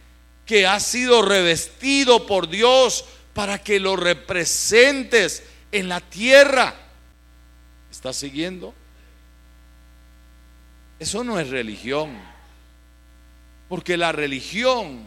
que 0.47 0.67
ha 0.67 0.81
sido 0.81 1.21
revestido 1.21 2.25
por 2.25 2.49
Dios 2.49 3.05
para 3.35 3.63
que 3.63 3.79
lo 3.79 3.95
representes 3.95 5.43
en 5.71 5.91
la 5.91 6.01
tierra. 6.01 6.75
¿Estás 7.91 8.17
siguiendo? 8.17 8.73
Eso 11.05 11.23
no 11.23 11.39
es 11.39 11.51
religión. 11.51 12.17
Porque 13.69 13.95
la 13.95 14.11
religión 14.11 15.05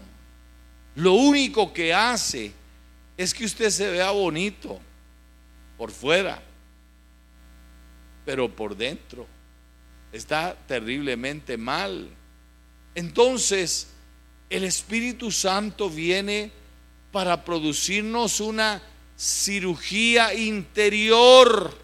lo 0.93 1.13
único 1.13 1.73
que 1.73 1.91
hace 1.91 2.51
es 3.17 3.33
que 3.33 3.45
usted 3.45 3.71
se 3.71 3.89
vea 3.89 4.12
bonito 4.12 4.79
por 5.75 5.89
fuera, 5.89 6.39
pero 8.27 8.47
por 8.55 8.77
dentro 8.77 9.25
está 10.12 10.55
terriblemente 10.67 11.57
mal. 11.57 12.07
Entonces, 12.93 13.88
el 14.51 14.65
Espíritu 14.65 15.31
Santo 15.31 15.89
viene 15.89 16.51
para 17.12 17.43
producirnos 17.43 18.39
una 18.39 18.83
cirugía 19.17 20.31
interior. 20.36 21.75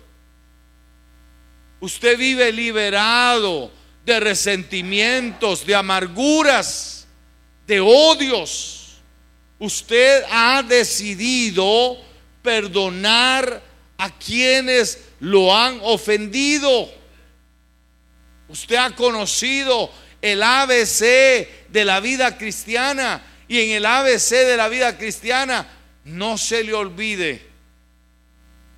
Usted 1.80 2.16
vive 2.16 2.52
liberado 2.52 3.82
de 4.06 4.20
resentimientos, 4.20 5.66
de 5.66 5.76
amarguras, 5.76 7.08
de 7.66 7.80
odios. 7.80 9.02
Usted 9.60 10.24
ha 10.30 10.62
decidido 10.64 11.98
perdonar 12.42 13.62
a 13.98 14.10
quienes 14.18 15.00
lo 15.20 15.56
han 15.56 15.80
ofendido. 15.82 16.92
Usted 18.50 18.76
ha 18.76 18.94
conocido 18.96 19.90
el 20.22 20.44
ABC 20.44 21.00
de 21.70 21.86
la 21.86 22.00
vida 22.00 22.38
cristiana 22.38 23.24
y 23.48 23.62
en 23.62 23.72
el 23.72 23.86
ABC 23.86 24.30
de 24.30 24.58
la 24.58 24.68
vida 24.68 24.98
cristiana 24.98 25.68
no 26.04 26.38
se 26.38 26.64
le 26.64 26.74
olvide 26.74 27.42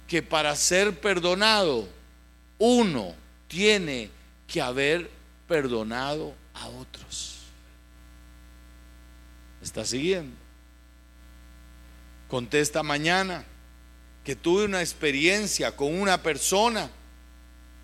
que 0.08 0.22
para 0.22 0.56
ser 0.56 1.00
perdonado 1.00 1.90
uno 2.58 3.16
tiene 3.48 4.10
que 4.48 4.62
haber 4.62 5.15
perdonado 5.48 6.34
a 6.54 6.68
otros. 6.68 7.38
¿Está 9.62 9.86
siguiendo? 9.86 10.36
Conté 12.28 12.60
esta 12.60 12.84
mañana 12.84 13.46
que 14.24 14.36
tuve 14.36 14.66
una 14.66 14.82
experiencia 14.82 15.76
con 15.76 16.00
una 16.00 16.22
persona. 16.22 16.90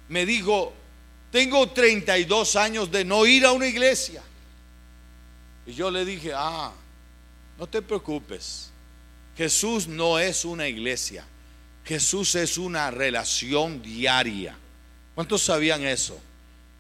Me 0.10 0.26
dijo, 0.26 0.74
tengo 1.32 1.69
32 1.69 2.56
años 2.56 2.91
de 2.91 3.06
no 3.06 3.26
ir 3.26 3.45
a 3.45 3.52
una 3.52 3.67
iglesia. 3.67 4.21
Y 5.65 5.74
yo 5.74 5.91
le 5.91 6.04
dije, 6.04 6.32
ah, 6.36 6.74
no 7.58 7.67
te 7.67 7.82
preocupes. 7.82 8.71
Jesús 9.38 9.88
no 9.88 10.19
es 10.19 10.43
una 10.43 10.67
iglesia. 10.67 11.26
Jesús 11.86 12.36
es 12.36 12.58
una 12.58 12.91
relación 12.91 13.82
diaria. 13.82 14.56
¿Cuántos 15.15 15.43
sabían 15.43 15.84
eso? 15.84 16.19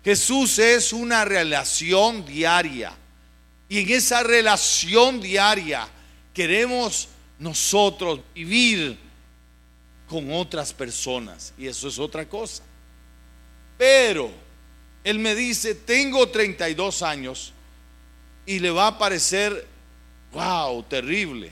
Jesús 0.03 0.57
es 0.59 0.93
una 0.93 1.25
relación 1.25 2.25
diaria. 2.25 2.93
Y 3.69 3.79
en 3.79 3.89
esa 3.91 4.23
relación 4.23 5.21
diaria 5.21 5.87
queremos 6.33 7.07
nosotros 7.39 8.19
vivir 8.33 8.97
con 10.07 10.31
otras 10.31 10.73
personas. 10.73 11.53
Y 11.57 11.67
eso 11.67 11.87
es 11.87 11.99
otra 11.99 12.27
cosa. 12.27 12.63
Pero 13.77 14.31
él 15.03 15.19
me 15.19 15.35
dice, 15.35 15.75
tengo 15.75 16.29
32 16.29 17.01
años 17.01 17.53
y 18.45 18.59
le 18.59 18.71
va 18.71 18.87
a 18.87 18.97
parecer, 18.97 19.67
wow, 20.33 20.83
terrible. 20.83 21.51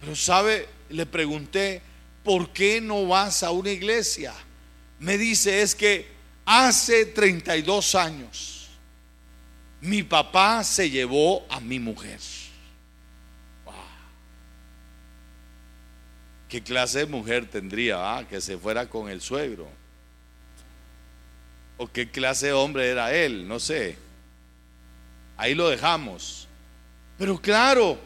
Pero 0.00 0.14
sabe, 0.14 0.68
le 0.90 1.06
pregunté, 1.06 1.82
¿por 2.22 2.52
qué 2.52 2.80
no 2.80 3.06
vas 3.06 3.42
a 3.42 3.50
una 3.50 3.70
iglesia? 3.70 4.34
Me 4.98 5.18
dice, 5.18 5.62
es 5.62 5.74
que 5.74 6.15
hace 6.46 7.04
32 7.04 7.94
años 7.96 8.56
mi 9.80 10.02
papá 10.02 10.64
se 10.64 10.90
llevó 10.90 11.46
a 11.48 11.60
mi 11.60 11.78
mujer. 11.78 12.18
Wow. 13.64 13.74
¿Qué 16.48 16.62
clase 16.62 17.00
de 17.00 17.06
mujer 17.06 17.48
tendría 17.48 18.16
ah, 18.16 18.26
que 18.26 18.40
se 18.40 18.58
fuera 18.58 18.88
con 18.88 19.08
el 19.08 19.20
suegro? 19.20 19.68
¿O 21.76 21.86
qué 21.86 22.10
clase 22.10 22.46
de 22.46 22.52
hombre 22.52 22.88
era 22.88 23.14
él? 23.14 23.46
No 23.46 23.60
sé. 23.60 23.96
Ahí 25.36 25.54
lo 25.54 25.68
dejamos. 25.68 26.48
Pero 27.18 27.40
claro, 27.40 27.98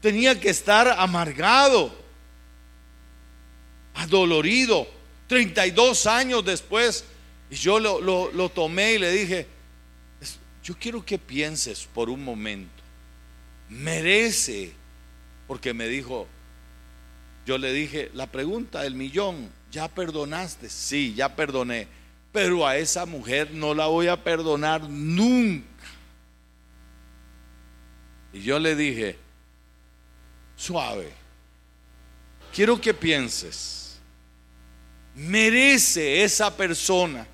tenía 0.00 0.38
que 0.38 0.50
estar 0.50 0.88
amargado, 0.88 1.94
adolorido. 3.94 4.86
32 5.26 6.06
años 6.06 6.44
después, 6.44 7.04
y 7.50 7.56
yo 7.56 7.80
lo, 7.80 8.00
lo 8.32 8.48
tomé 8.50 8.94
y 8.94 8.98
le 8.98 9.10
dije, 9.12 9.46
yo 10.62 10.76
quiero 10.78 11.02
que 11.02 11.18
pienses 11.18 11.88
por 11.94 12.10
un 12.10 12.22
momento, 12.22 12.82
merece, 13.70 14.72
porque 15.46 15.72
me 15.72 15.88
dijo, 15.88 16.26
yo 17.46 17.56
le 17.56 17.72
dije, 17.72 18.10
la 18.12 18.26
pregunta 18.26 18.82
del 18.82 18.94
millón, 18.94 19.50
¿ya 19.72 19.88
perdonaste? 19.88 20.68
Sí, 20.68 21.14
ya 21.14 21.34
perdoné, 21.34 21.88
pero 22.32 22.66
a 22.66 22.76
esa 22.76 23.06
mujer 23.06 23.52
no 23.54 23.72
la 23.72 23.86
voy 23.86 24.08
a 24.08 24.22
perdonar 24.22 24.82
nunca. 24.82 25.64
Y 28.34 28.42
yo 28.42 28.58
le 28.58 28.76
dije, 28.76 29.16
suave, 30.54 31.10
quiero 32.52 32.78
que 32.78 32.92
pienses, 32.92 33.98
merece 35.14 36.22
esa 36.22 36.54
persona 36.54 37.26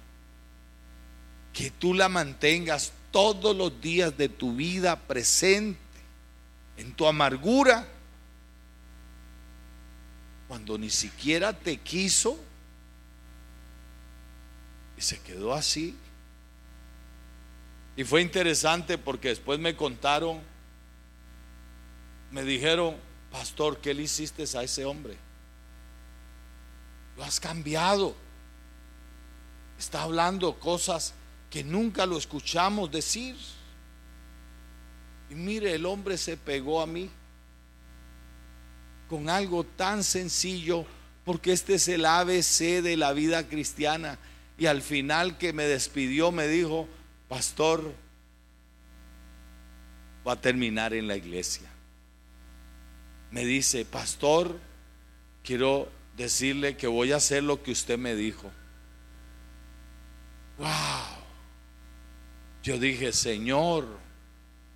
que 1.55 1.71
tú 1.71 1.95
la 1.95 2.11
mantengas 2.11 2.93
todos 3.11 3.57
los 3.57 3.81
días 3.81 4.14
de 4.19 4.29
tu 4.29 4.55
vida 4.55 5.01
presente 5.01 5.79
en 6.77 6.93
tu 6.93 7.07
amargura, 7.07 7.88
cuando 10.49 10.77
ni 10.77 10.90
siquiera 10.90 11.55
te 11.55 11.79
quiso 11.79 12.38
y 14.99 15.01
se 15.01 15.19
quedó 15.21 15.55
así. 15.55 15.97
Y 17.97 18.05
fue 18.05 18.21
interesante 18.21 18.99
porque 18.99 19.29
después 19.29 19.59
me 19.59 19.75
contaron 19.75 20.43
me 22.35 22.43
dijeron, 22.43 22.97
pastor, 23.31 23.79
¿qué 23.79 23.95
le 23.95 24.03
hiciste 24.03 24.43
a 24.59 24.62
ese 24.64 24.85
hombre? 24.85 25.17
Lo 27.17 27.23
has 27.23 27.38
cambiado. 27.38 28.17
Está 29.79 30.03
hablando 30.03 30.59
cosas 30.59 31.14
que 31.55 31.62
nunca 31.62 32.05
lo 32.05 32.19
escuchamos 32.19 32.90
decir. 32.90 33.37
Y 35.31 35.37
mire, 35.37 35.73
el 35.73 35.87
hombre 35.87 36.19
se 36.19 36.37
pegó 36.37 36.83
a 36.83 36.87
mí 36.88 37.09
con 39.09 39.31
algo 39.31 39.62
tan 39.62 40.03
sencillo, 40.03 40.85
porque 41.25 41.53
este 41.53 41.75
es 41.75 41.87
el 41.87 42.07
ABC 42.07 42.83
de 42.83 42.97
la 42.97 43.12
vida 43.12 43.47
cristiana. 43.47 44.19
Y 44.59 44.67
al 44.67 44.83
final 44.83 45.38
que 45.38 45.53
me 45.53 45.62
despidió 45.62 46.33
me 46.33 46.49
dijo, 46.49 46.88
pastor, 47.29 47.95
va 50.27 50.33
a 50.33 50.40
terminar 50.40 50.93
en 50.93 51.07
la 51.07 51.17
iglesia 51.17 51.71
me 53.35 53.45
dice, 53.45 53.85
pastor, 53.85 54.61
quiero 55.43 55.88
decirle 56.17 56.77
que 56.77 56.87
voy 56.87 57.11
a 57.11 57.17
hacer 57.17 57.43
lo 57.43 57.64
que 57.64 57.73
usted 57.73 57.99
me 57.99 58.14
dijo. 58.14 58.49
Wow. 60.57 61.13
Yo 62.64 62.79
dije, 62.79 63.12
Señor, 63.12 63.87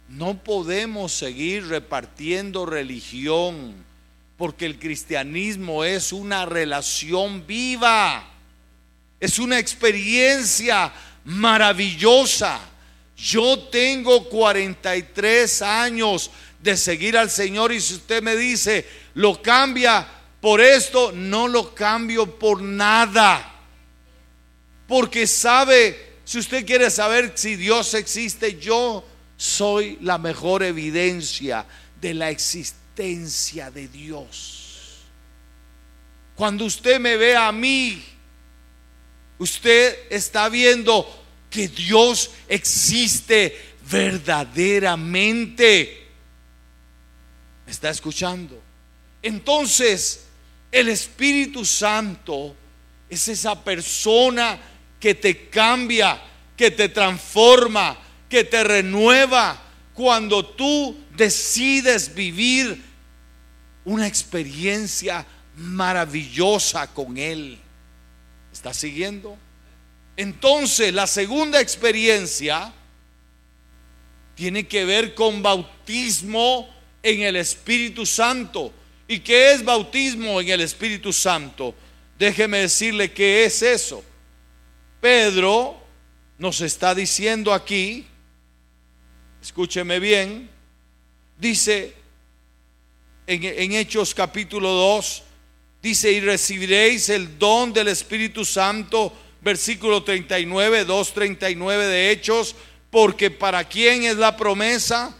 no 0.08 0.44
podemos 0.44 1.10
seguir 1.10 1.68
repartiendo 1.68 2.66
religión, 2.66 3.82
porque 4.36 4.66
el 4.66 4.78
cristianismo 4.78 5.84
es 5.84 6.12
una 6.12 6.44
relación 6.44 7.46
viva, 7.46 8.28
es 9.18 9.38
una 9.38 9.58
experiencia 9.58 10.92
maravillosa. 11.24 12.60
Yo 13.16 13.58
tengo 13.58 14.28
43 14.28 15.62
años 15.62 16.30
de 16.60 16.76
seguir 16.76 17.16
al 17.16 17.30
Señor 17.30 17.72
y 17.72 17.80
si 17.80 17.94
usted 17.94 18.22
me 18.22 18.36
dice, 18.36 18.86
lo 19.14 19.40
cambia 19.40 20.06
por 20.42 20.60
esto, 20.60 21.10
no 21.12 21.48
lo 21.48 21.74
cambio 21.74 22.38
por 22.38 22.60
nada. 22.60 23.50
Porque 24.86 25.26
sabe, 25.26 26.07
si 26.28 26.38
usted 26.38 26.66
quiere 26.66 26.90
saber 26.90 27.32
si 27.36 27.56
Dios 27.56 27.94
existe, 27.94 28.58
yo 28.58 29.02
soy 29.38 29.96
la 30.02 30.18
mejor 30.18 30.62
evidencia 30.62 31.64
de 31.98 32.12
la 32.12 32.28
existencia 32.28 33.70
de 33.70 33.88
Dios. 33.88 34.98
Cuando 36.34 36.66
usted 36.66 37.00
me 37.00 37.16
ve 37.16 37.34
a 37.34 37.50
mí, 37.50 38.04
usted 39.38 39.96
está 40.10 40.50
viendo 40.50 41.08
que 41.48 41.66
Dios 41.66 42.30
existe 42.46 43.76
verdaderamente 43.90 46.08
está 47.66 47.88
escuchando? 47.88 48.60
Entonces, 49.22 50.26
el 50.70 50.90
Espíritu 50.90 51.64
Santo 51.64 52.54
es 53.08 53.28
esa 53.28 53.64
persona 53.64 54.60
que 55.00 55.14
te 55.14 55.48
cambia, 55.48 56.20
que 56.56 56.70
te 56.70 56.88
transforma, 56.88 57.98
que 58.28 58.44
te 58.44 58.64
renueva 58.64 59.60
cuando 59.94 60.44
tú 60.44 60.96
decides 61.16 62.14
vivir 62.14 62.82
una 63.84 64.06
experiencia 64.06 65.26
maravillosa 65.56 66.86
con 66.88 67.16
Él. 67.16 67.58
¿Está 68.52 68.74
siguiendo? 68.74 69.36
Entonces, 70.16 70.92
la 70.92 71.06
segunda 71.06 71.60
experiencia 71.60 72.72
tiene 74.34 74.66
que 74.66 74.84
ver 74.84 75.14
con 75.14 75.42
bautismo 75.42 76.68
en 77.02 77.22
el 77.22 77.36
Espíritu 77.36 78.04
Santo. 78.04 78.72
¿Y 79.06 79.20
qué 79.20 79.52
es 79.52 79.64
bautismo 79.64 80.40
en 80.40 80.48
el 80.48 80.60
Espíritu 80.60 81.12
Santo? 81.12 81.74
Déjeme 82.18 82.58
decirle 82.58 83.12
qué 83.12 83.44
es 83.44 83.62
eso. 83.62 84.04
Pedro 85.00 85.76
nos 86.38 86.60
está 86.60 86.94
diciendo 86.94 87.52
aquí, 87.52 88.06
escúcheme 89.42 89.98
bien, 90.00 90.50
dice 91.38 91.94
en, 93.26 93.44
en, 93.44 93.72
Hechos 93.72 94.14
capítulo 94.14 94.70
2, 94.70 95.22
dice, 95.82 96.12
y 96.12 96.20
recibiréis 96.20 97.08
el 97.08 97.38
don 97.38 97.72
del 97.72 97.88
Espíritu 97.88 98.44
Santo, 98.44 99.12
versículo 99.40 100.02
39, 100.02 100.86
2.39 100.86 101.86
de 101.86 102.10
Hechos, 102.10 102.54
porque 102.90 103.30
para 103.30 103.64
quién 103.64 104.04
es 104.04 104.16
la 104.16 104.36
promesa? 104.36 105.14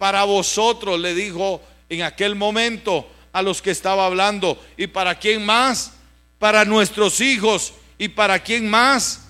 para 0.00 0.24
vosotros, 0.24 0.98
le 0.98 1.14
dijo 1.14 1.60
en 1.90 2.00
aquel 2.00 2.34
momento 2.34 3.06
a 3.34 3.42
los 3.42 3.60
que 3.60 3.70
estaba 3.70 4.06
hablando. 4.06 4.58
¿Y 4.78 4.86
para 4.86 5.18
quién 5.18 5.44
más? 5.44 5.92
Para 6.38 6.64
nuestros 6.64 7.20
hijos. 7.20 7.74
¿Y 8.00 8.08
para 8.08 8.42
quién 8.42 8.66
más? 8.66 9.20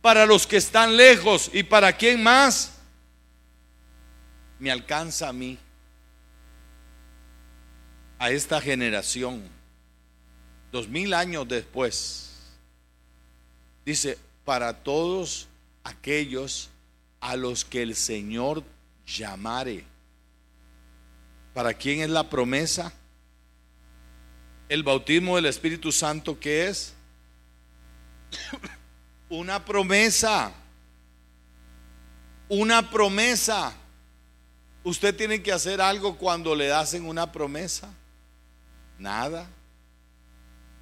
Para 0.00 0.24
los 0.24 0.46
que 0.46 0.56
están 0.56 0.96
lejos. 0.96 1.50
¿Y 1.52 1.64
para 1.64 1.92
quién 1.92 2.22
más? 2.22 2.74
Me 4.60 4.70
alcanza 4.70 5.28
a 5.28 5.32
mí, 5.32 5.58
a 8.20 8.30
esta 8.30 8.60
generación, 8.60 9.42
dos 10.70 10.86
mil 10.86 11.12
años 11.12 11.48
después. 11.48 12.30
Dice, 13.84 14.16
para 14.44 14.74
todos 14.74 15.48
aquellos 15.82 16.70
a 17.18 17.34
los 17.34 17.64
que 17.64 17.82
el 17.82 17.96
Señor 17.96 18.62
llamare. 19.08 19.84
¿Para 21.52 21.74
quién 21.74 22.02
es 22.02 22.10
la 22.10 22.30
promesa? 22.30 22.92
El 24.68 24.84
bautismo 24.84 25.34
del 25.34 25.46
Espíritu 25.46 25.90
Santo, 25.90 26.38
¿qué 26.38 26.68
es? 26.68 26.94
Una 29.28 29.64
promesa. 29.64 30.52
una 32.48 32.90
promesa. 32.90 33.72
Usted 34.82 35.14
tiene 35.14 35.42
que 35.42 35.52
hacer 35.52 35.80
algo 35.80 36.16
cuando 36.16 36.54
le 36.54 36.72
hacen 36.72 37.04
una 37.06 37.30
promesa. 37.30 37.94
Nada. 38.98 39.48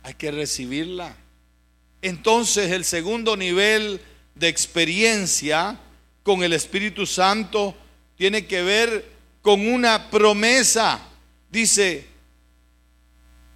Hay 0.03 0.15
que 0.15 0.31
recibirla. 0.31 1.15
Entonces 2.01 2.71
el 2.71 2.85
segundo 2.85 3.37
nivel 3.37 4.01
de 4.35 4.49
experiencia 4.49 5.79
con 6.23 6.43
el 6.43 6.53
Espíritu 6.53 7.07
Santo 7.07 7.75
tiene 8.17 8.47
que 8.47 8.63
ver 8.63 9.13
con 9.43 9.67
una 9.67 10.11
promesa. 10.11 11.01
Dice 11.51 12.07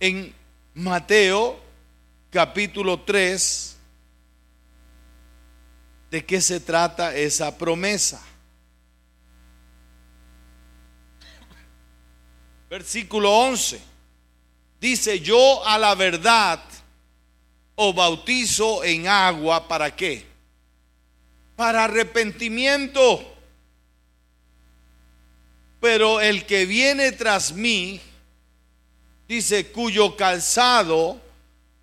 en 0.01 0.35
Mateo 0.75 1.61
capítulo 2.31 3.01
3, 3.01 3.72
¿de 6.13 6.27
qué 6.27 6.43
se 6.43 6.61
trata 6.61 7.17
esa 7.17 7.57
promesa? 7.57 8.23
Versículo 12.69 13.33
11. 13.35 13.81
Dice, 14.79 15.21
yo 15.21 15.67
a 15.67 15.79
la 15.79 15.95
verdad 15.95 16.63
os 17.77 17.95
bautizo 17.95 18.85
en 18.85 19.09
agua, 19.09 19.67
¿para 19.67 19.97
qué? 19.97 20.27
Para 21.57 21.85
arrepentimiento. 21.85 23.35
Pero 25.81 26.21
el 26.21 26.45
que 26.45 26.67
viene 26.67 27.13
tras 27.13 27.55
mí, 27.55 27.99
dice, 29.27 29.73
cuyo 29.73 30.15
calzado 30.15 31.19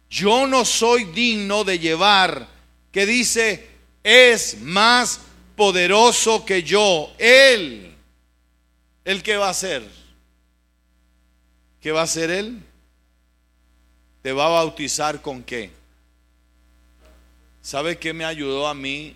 yo 0.08 0.46
no 0.46 0.65
soy 0.65 1.06
digno 1.06 1.63
de 1.63 1.80
llevar, 1.80 2.48
que 2.92 3.08
dice, 3.08 3.69
es 4.10 4.60
más 4.62 5.19
poderoso 5.56 6.43
que 6.43 6.63
yo. 6.63 7.13
Él, 7.19 7.93
el 9.06 9.22
que 9.22 9.38
va 9.38 9.50
a 9.50 9.54
ser. 9.54 9.84
¿Qué 11.80 11.91
va 11.91 12.02
a 12.02 12.06
hacer 12.06 12.32
Él? 12.32 12.60
Te 14.24 14.34
va 14.34 14.48
a 14.48 14.50
bautizar 14.50 15.22
con 15.22 15.43
qué? 15.43 15.72
¿Sabe 17.62 18.00
qué 18.00 18.12
me 18.13 18.26
ayudó 18.26 18.67
a 18.67 18.74
mí 18.74 19.15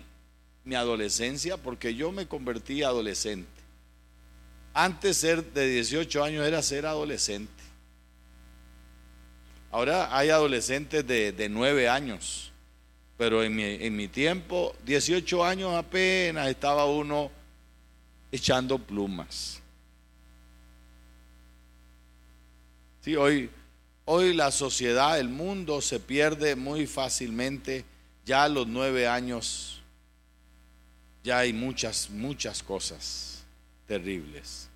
mi 0.62 0.76
adolescencia? 0.76 1.56
Porque 1.56 1.96
yo 1.96 2.12
me 2.12 2.28
convertí 2.28 2.84
adolescente. 2.84 3.50
Antes 4.72 5.16
ser 5.16 5.42
de 5.52 5.66
18 5.66 6.22
años 6.22 6.46
era 6.46 6.62
ser 6.62 6.86
adolescente. 6.86 7.52
Ahora 9.72 10.16
hay 10.16 10.30
adolescentes 10.30 11.04
de, 11.04 11.32
de 11.32 11.48
9 11.48 11.88
años, 11.88 12.52
pero 13.16 13.42
en 13.42 13.54
mi, 13.54 13.62
en 13.62 13.96
mi 13.96 14.08
tiempo, 14.08 14.74
18 14.84 15.44
años 15.44 15.74
apenas 15.74 16.48
estaba 16.48 16.84
uno 16.86 17.30
echando 18.32 18.78
plumas. 18.78 19.60
Sí, 23.00 23.14
hoy, 23.14 23.50
hoy 24.06 24.34
la 24.34 24.50
sociedad, 24.50 25.20
el 25.20 25.28
mundo 25.28 25.80
se 25.80 26.00
pierde 26.00 26.56
muy 26.56 26.86
fácilmente. 26.86 27.84
Ya 28.24 28.44
a 28.44 28.48
los 28.48 28.66
nueve 28.66 29.06
años 29.06 29.82
ya 31.22 31.38
hay 31.38 31.52
muchas, 31.52 32.10
muchas 32.10 32.62
cosas 32.62 33.44
terribles. 33.86 34.68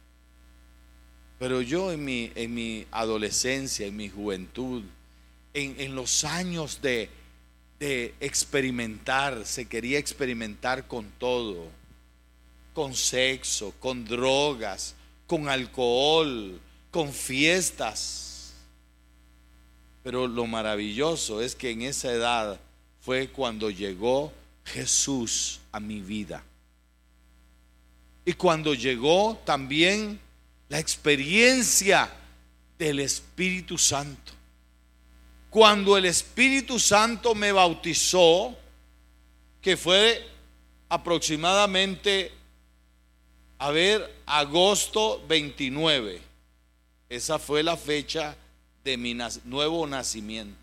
Pero 1.39 1.63
yo 1.63 1.91
en 1.91 2.05
mi, 2.05 2.31
en 2.35 2.55
mi 2.55 2.87
adolescencia, 2.91 3.87
en 3.87 3.97
mi 3.97 4.09
juventud, 4.09 4.85
en, 5.55 5.75
en 5.79 5.95
los 5.95 6.25
años 6.25 6.81
de, 6.83 7.11
de 7.79 8.15
experimentar, 8.21 9.47
se 9.47 9.67
quería 9.67 9.99
experimentar 9.99 10.87
con 10.87 11.11
todo, 11.19 11.69
con 12.75 12.95
sexo, 12.95 13.73
con 13.79 14.05
drogas, 14.05 14.95
con 15.27 15.49
alcohol, 15.49 16.61
con 16.91 17.13
fiestas. 17.13 18.55
Pero 20.03 20.27
lo 20.27 20.47
maravilloso 20.47 21.41
es 21.43 21.55
que 21.55 21.71
en 21.71 21.83
esa 21.83 22.13
edad 22.13 22.61
fue 23.01 23.29
cuando 23.29 23.71
llegó 23.71 24.33
Jesús 24.65 25.61
a 25.73 25.81
mi 25.81 26.01
vida. 26.01 26.43
Y 28.25 28.33
cuando 28.35 28.75
llegó 28.75 29.41
también 29.45 30.21
la 30.69 30.79
experiencia 30.79 32.11
del 32.79 33.01
Espíritu 33.01 33.79
Santo. 33.79 34.38
Cuando 35.51 35.97
el 35.97 36.05
Espíritu 36.05 36.79
Santo 36.79 37.35
me 37.35 37.53
bautizó, 37.53 38.57
que 39.61 39.77
fue 39.77 40.27
aproximadamente, 40.89 42.33
a 43.59 43.71
ver, 43.71 44.23
agosto 44.27 45.25
29. 45.27 46.21
Esa 47.09 47.39
fue 47.39 47.63
la 47.63 47.77
fecha 47.77 48.37
de 48.85 48.97
mi 48.97 49.17
nuevo 49.45 49.87
nacimiento. 49.87 50.59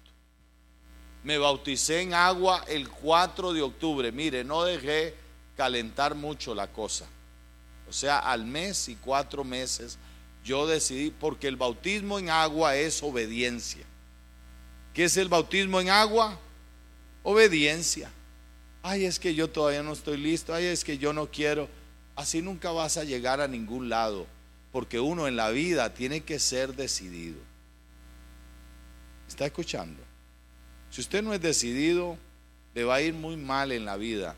Me 1.24 1.40
bauticé 1.40 2.02
en 2.02 2.14
agua 2.14 2.64
el 2.68 2.88
4 2.88 3.54
de 3.54 3.64
octubre. 3.64 4.12
Mire, 4.12 4.44
no 4.44 4.64
dejé 4.64 5.16
calentar 5.58 6.14
mucho 6.14 6.54
la 6.54 6.68
cosa. 6.68 7.08
O 7.90 7.94
sea, 7.94 8.20
al 8.20 8.46
mes 8.46 8.90
y 8.90 8.96
cuatro 8.96 9.44
meses 9.44 9.98
yo 10.44 10.68
decidí, 10.68 11.10
porque 11.10 11.48
el 11.48 11.56
bautismo 11.56 12.20
en 12.20 12.30
agua 12.30 12.76
es 12.76 13.02
obediencia. 13.02 13.86
¿Qué 14.96 15.04
es 15.04 15.18
el 15.18 15.28
bautismo 15.28 15.80
en 15.80 15.90
agua? 15.90 16.40
Obediencia. 17.22 18.10
Ay, 18.82 19.06
es 19.06 19.20
que 19.20 19.36
yo 19.36 19.50
todavía 19.50 19.84
no 19.84 19.94
estoy 19.94 20.18
listo. 20.18 20.54
Ay, 20.54 20.66
es 20.66 20.84
que 20.84 20.98
yo 20.98 21.14
no 21.14 21.30
quiero. 21.30 21.70
Así 22.16 22.42
nunca 22.42 22.72
vas 22.72 22.98
a 22.98 23.04
llegar 23.04 23.42
a 23.42 23.48
ningún 23.48 23.90
lado 23.90 24.26
porque 24.76 25.00
uno 25.00 25.28
en 25.30 25.38
la 25.38 25.52
vida 25.52 25.94
tiene 25.94 26.22
que 26.22 26.38
ser 26.38 26.76
decidido. 26.76 27.38
¿Está 29.26 29.46
escuchando? 29.46 30.02
Si 30.92 31.00
usted 31.00 31.24
no 31.24 31.34
es 31.34 31.40
decidido, 31.40 32.18
le 32.74 32.84
va 32.84 32.96
a 32.96 33.02
ir 33.02 33.14
muy 33.14 33.38
mal 33.38 33.72
en 33.72 33.86
la 33.86 33.96
vida, 33.96 34.36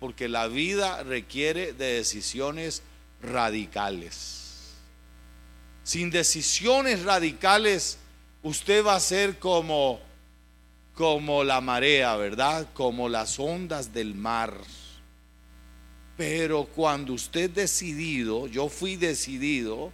porque 0.00 0.28
la 0.28 0.48
vida 0.48 1.04
requiere 1.04 1.72
de 1.72 1.98
decisiones 1.98 2.82
radicales. 3.22 4.72
Sin 5.84 6.10
decisiones 6.10 7.04
radicales, 7.04 7.98
usted 8.46 8.84
va 8.84 8.94
a 8.94 9.00
ser 9.00 9.38
como 9.38 10.00
como 10.94 11.44
la 11.44 11.60
marea, 11.60 12.16
¿verdad? 12.16 12.68
Como 12.72 13.10
las 13.10 13.38
ondas 13.38 13.92
del 13.92 14.14
mar. 14.14 14.54
Pero 16.16 16.64
cuando 16.64 17.12
usted 17.12 17.50
decidido, 17.50 18.46
yo 18.46 18.70
fui 18.70 18.96
decidido 18.96 19.92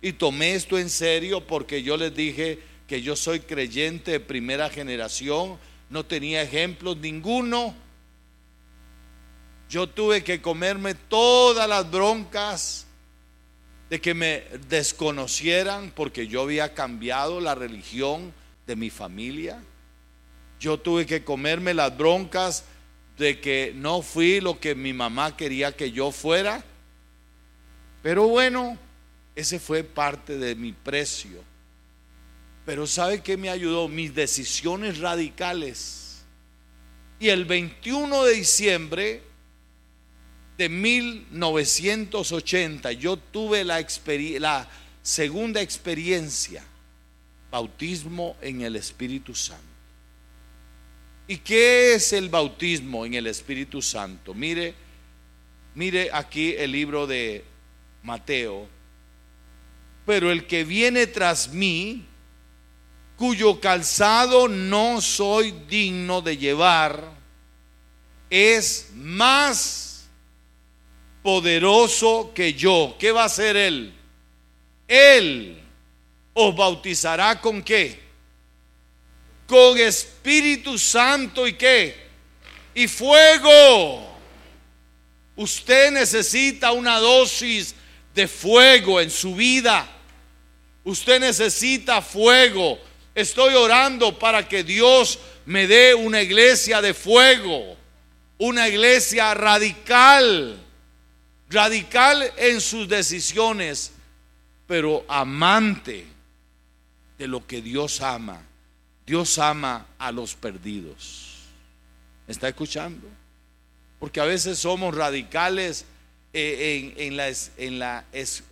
y 0.00 0.12
tomé 0.12 0.54
esto 0.54 0.78
en 0.78 0.90
serio 0.90 1.44
porque 1.44 1.82
yo 1.82 1.96
les 1.96 2.14
dije 2.14 2.60
que 2.86 3.02
yo 3.02 3.16
soy 3.16 3.40
creyente 3.40 4.12
de 4.12 4.20
primera 4.20 4.70
generación, 4.70 5.58
no 5.90 6.06
tenía 6.06 6.42
ejemplos 6.42 6.98
ninguno. 6.98 7.74
Yo 9.68 9.88
tuve 9.88 10.22
que 10.22 10.40
comerme 10.40 10.94
todas 10.94 11.68
las 11.68 11.90
broncas 11.90 12.86
de 13.94 14.00
que 14.00 14.12
me 14.12 14.42
desconocieran 14.68 15.92
porque 15.94 16.26
yo 16.26 16.42
había 16.42 16.74
cambiado 16.74 17.40
la 17.40 17.54
religión 17.54 18.34
de 18.66 18.74
mi 18.74 18.90
familia. 18.90 19.62
Yo 20.58 20.80
tuve 20.80 21.06
que 21.06 21.22
comerme 21.22 21.74
las 21.74 21.96
broncas 21.96 22.64
de 23.16 23.40
que 23.40 23.72
no 23.72 24.02
fui 24.02 24.40
lo 24.40 24.58
que 24.58 24.74
mi 24.74 24.92
mamá 24.92 25.36
quería 25.36 25.70
que 25.70 25.92
yo 25.92 26.10
fuera. 26.10 26.64
Pero 28.02 28.26
bueno, 28.26 28.76
ese 29.36 29.60
fue 29.60 29.84
parte 29.84 30.38
de 30.38 30.56
mi 30.56 30.72
precio. 30.72 31.44
Pero 32.66 32.88
¿sabe 32.88 33.22
qué 33.22 33.36
me 33.36 33.48
ayudó? 33.48 33.86
Mis 33.86 34.12
decisiones 34.12 34.98
radicales. 34.98 36.24
Y 37.20 37.28
el 37.28 37.44
21 37.44 38.24
de 38.24 38.34
diciembre 38.34 39.22
de 40.56 40.68
1980 40.68 42.92
yo 42.92 43.16
tuve 43.16 43.64
la, 43.64 43.84
segunda 45.02 45.60
experiencia, 45.60 46.64
bautismo 47.50 48.36
en 48.40 48.60
el 48.62 48.76
Espíritu 48.76 49.34
Santo. 49.34 49.64
¿Y 51.26 51.38
qué 51.38 51.94
es 51.94 52.12
el 52.12 52.28
bautismo 52.28 53.04
en 53.06 53.14
el 53.14 53.26
Espíritu 53.26 53.82
Santo? 53.82 54.34
Mire, 54.34 54.74
mire 55.74 56.10
aquí 56.12 56.54
el 56.56 56.70
libro 56.72 57.06
de 57.06 57.42
Mateo. 58.02 58.68
Pero 60.06 60.30
el 60.30 60.46
que 60.46 60.64
viene 60.64 61.06
tras 61.06 61.48
mí, 61.48 62.04
cuyo 63.16 63.58
calzado 63.60 64.48
no 64.48 65.00
soy 65.00 65.52
digno 65.68 66.20
de 66.20 66.36
llevar, 66.36 67.14
es 68.28 68.90
más 68.94 69.83
poderoso 71.24 72.30
que 72.32 72.54
yo. 72.54 72.94
¿Qué 73.00 73.10
va 73.10 73.22
a 73.22 73.26
hacer 73.26 73.56
él? 73.56 73.92
Él 74.86 75.58
os 76.34 76.54
bautizará 76.54 77.40
con 77.40 77.64
qué? 77.64 78.04
con 79.46 79.78
Espíritu 79.78 80.78
Santo 80.78 81.46
y 81.46 81.54
qué? 81.54 81.94
Y 82.74 82.88
fuego. 82.88 84.12
Usted 85.36 85.90
necesita 85.90 86.72
una 86.72 86.98
dosis 86.98 87.74
de 88.14 88.28
fuego 88.28 89.00
en 89.00 89.10
su 89.10 89.34
vida. 89.34 89.86
Usted 90.84 91.20
necesita 91.20 92.02
fuego. 92.02 92.78
Estoy 93.14 93.54
orando 93.54 94.18
para 94.18 94.48
que 94.48 94.64
Dios 94.64 95.18
me 95.46 95.66
dé 95.66 95.94
una 95.94 96.22
iglesia 96.22 96.80
de 96.80 96.94
fuego, 96.94 97.76
una 98.38 98.68
iglesia 98.68 99.34
radical, 99.34 100.63
radical 101.54 102.32
en 102.36 102.60
sus 102.60 102.88
decisiones, 102.88 103.92
pero 104.66 105.04
amante 105.08 106.04
de 107.16 107.28
lo 107.28 107.46
que 107.46 107.62
Dios 107.62 108.00
ama. 108.00 108.42
Dios 109.06 109.38
ama 109.38 109.86
a 109.98 110.10
los 110.10 110.34
perdidos. 110.34 111.38
está 112.26 112.48
escuchando? 112.48 113.06
Porque 114.00 114.20
a 114.20 114.24
veces 114.24 114.58
somos 114.58 114.94
radicales 114.94 115.84
eh, 116.32 116.94
en, 116.96 117.20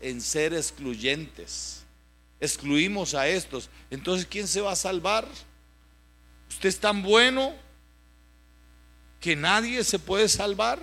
en 0.01 0.21
ser 0.21 0.55
excluyentes. 0.55 1.83
Excluimos 2.41 3.15
a 3.15 3.29
estos. 3.29 3.69
Entonces, 3.91 4.27
¿quién 4.27 4.47
se 4.47 4.61
va 4.61 4.73
a 4.73 4.77
salvar? 4.77 5.27
Usted 6.49 6.69
es 6.69 6.79
tan 6.79 7.03
bueno 7.03 7.55
que 9.21 9.37
nadie 9.37 9.83
se 9.85 9.99
puede 9.99 10.29
salvar. 10.29 10.79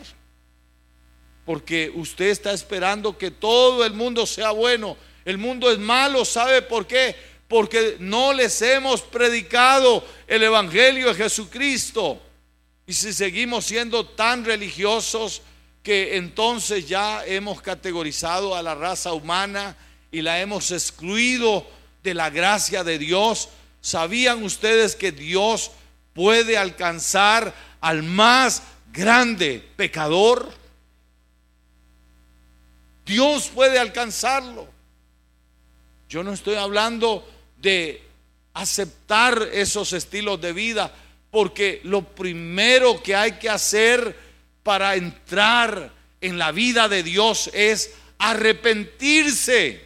Porque 1.45 1.91
usted 1.93 2.29
está 2.29 2.53
esperando 2.53 3.17
que 3.17 3.31
todo 3.31 3.85
el 3.85 3.93
mundo 3.93 4.25
sea 4.25 4.51
bueno. 4.51 4.97
El 5.25 5.37
mundo 5.37 5.71
es 5.71 5.79
malo, 5.79 6.25
¿sabe 6.25 6.61
por 6.61 6.87
qué? 6.87 7.15
Porque 7.47 7.97
no 7.99 8.33
les 8.33 8.61
hemos 8.61 9.01
predicado 9.01 10.05
el 10.27 10.43
Evangelio 10.43 11.07
de 11.09 11.15
Jesucristo. 11.15 12.21
Y 12.85 12.93
si 12.93 13.13
seguimos 13.13 13.65
siendo 13.65 14.05
tan 14.05 14.45
religiosos 14.45 15.41
que 15.83 16.17
entonces 16.17 16.87
ya 16.87 17.25
hemos 17.25 17.61
categorizado 17.61 18.55
a 18.55 18.61
la 18.61 18.75
raza 18.75 19.13
humana 19.13 19.77
y 20.11 20.21
la 20.21 20.41
hemos 20.41 20.71
excluido 20.71 21.65
de 22.03 22.13
la 22.13 22.29
gracia 22.29 22.83
de 22.83 22.97
Dios, 22.97 23.49
¿sabían 23.81 24.43
ustedes 24.43 24.95
que 24.95 25.11
Dios 25.11 25.71
puede 26.13 26.57
alcanzar 26.57 27.53
al 27.81 28.03
más 28.03 28.63
grande 28.91 29.63
pecador? 29.75 30.51
Dios 33.09 33.47
puede 33.47 33.79
alcanzarlo. 33.79 34.67
Yo 36.07 36.23
no 36.23 36.31
estoy 36.31 36.55
hablando 36.55 37.27
de 37.57 38.03
aceptar 38.53 39.49
esos 39.51 39.93
estilos 39.93 40.39
de 40.39 40.53
vida, 40.53 40.93
porque 41.31 41.81
lo 41.85 42.03
primero 42.03 43.01
que 43.01 43.15
hay 43.15 43.31
que 43.33 43.49
hacer 43.49 44.15
para 44.61 44.95
entrar 44.95 45.91
en 46.21 46.37
la 46.37 46.51
vida 46.51 46.87
de 46.87 47.01
Dios 47.01 47.49
es 47.53 47.95
arrepentirse. 48.19 49.83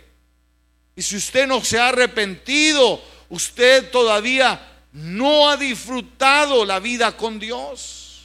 Y 0.93 1.01
si 1.01 1.15
usted 1.15 1.47
no 1.47 1.63
se 1.63 1.79
ha 1.79 1.87
arrepentido, 1.87 3.01
usted 3.29 3.89
todavía 3.89 4.81
no 4.91 5.49
ha 5.49 5.55
disfrutado 5.55 6.65
la 6.65 6.81
vida 6.81 7.15
con 7.15 7.39
Dios. 7.39 8.23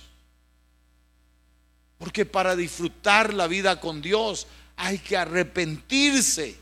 Porque 1.99 2.27
para 2.27 2.57
disfrutar 2.57 3.33
la 3.33 3.47
vida 3.47 3.79
con 3.79 4.03
Dios 4.03 4.49
hay 4.79 4.99
que 4.99 5.17
arrepentirse. 5.17 6.57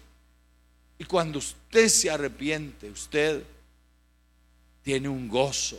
Y 0.99 1.05
cuando 1.05 1.39
usted 1.39 1.89
se 1.89 2.11
arrepiente, 2.11 2.91
usted 2.91 3.45
tiene 4.83 5.09
un 5.09 5.29
gozo 5.29 5.79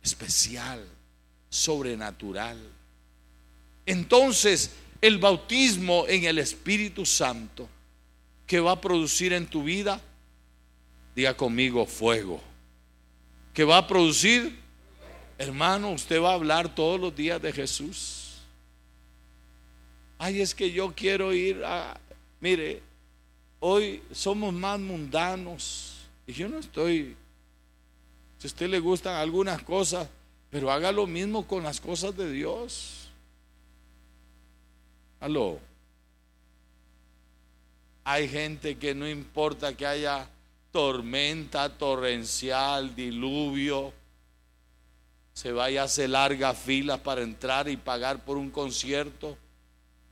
especial, 0.00 0.86
sobrenatural. 1.48 2.56
Entonces, 3.84 4.70
el 5.00 5.18
bautismo 5.18 6.06
en 6.06 6.24
el 6.24 6.38
Espíritu 6.38 7.04
Santo 7.04 7.68
que 8.46 8.60
va 8.60 8.72
a 8.72 8.80
producir 8.80 9.32
en 9.32 9.46
tu 9.46 9.64
vida, 9.64 10.00
diga 11.16 11.36
conmigo 11.36 11.84
fuego. 11.84 12.40
Que 13.52 13.64
va 13.64 13.78
a 13.78 13.86
producir, 13.88 14.56
hermano, 15.36 15.90
usted 15.90 16.22
va 16.22 16.30
a 16.30 16.34
hablar 16.34 16.74
todos 16.74 17.00
los 17.00 17.14
días 17.14 17.42
de 17.42 17.52
Jesús. 17.52 18.19
Ay, 20.22 20.42
es 20.42 20.54
que 20.54 20.70
yo 20.70 20.92
quiero 20.94 21.32
ir 21.32 21.64
a, 21.64 21.98
mire, 22.40 22.82
hoy 23.58 24.02
somos 24.12 24.52
más 24.52 24.78
mundanos. 24.78 25.96
Y 26.26 26.34
yo 26.34 26.46
no 26.46 26.58
estoy 26.58 27.16
si 28.36 28.46
a 28.46 28.48
usted 28.48 28.68
le 28.68 28.80
gustan 28.80 29.14
algunas 29.14 29.62
cosas, 29.62 30.06
pero 30.50 30.70
haga 30.70 30.92
lo 30.92 31.06
mismo 31.06 31.46
con 31.46 31.62
las 31.62 31.80
cosas 31.80 32.14
de 32.18 32.30
Dios. 32.30 33.08
Aló. 35.20 35.58
Hay 38.04 38.28
gente 38.28 38.76
que 38.76 38.94
no 38.94 39.08
importa 39.08 39.74
que 39.74 39.86
haya 39.86 40.28
tormenta 40.70 41.78
torrencial, 41.78 42.94
diluvio, 42.94 43.94
se 45.32 45.50
vaya 45.50 45.80
a 45.80 45.84
hacer 45.86 46.10
larga 46.10 46.52
fila 46.52 47.02
para 47.02 47.22
entrar 47.22 47.70
y 47.70 47.78
pagar 47.78 48.22
por 48.22 48.36
un 48.36 48.50
concierto. 48.50 49.38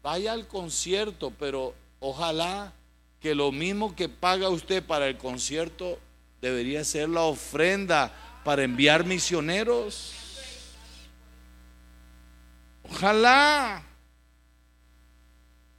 Vaya 0.03 0.33
al 0.33 0.47
concierto, 0.47 1.33
pero 1.39 1.75
ojalá 2.01 2.73
que 3.21 3.35
lo 3.35 3.51
mismo 3.51 3.95
que 3.95 4.09
paga 4.09 4.49
usted 4.49 4.83
para 4.83 5.09
el 5.09 5.19
concierto 5.19 5.99
debería 6.41 6.85
ser 6.85 7.09
la 7.09 7.23
ofrenda 7.23 8.13
para 8.45 8.63
enviar 8.63 9.05
misioneros. 9.05 10.13
Ojalá. 12.85 13.83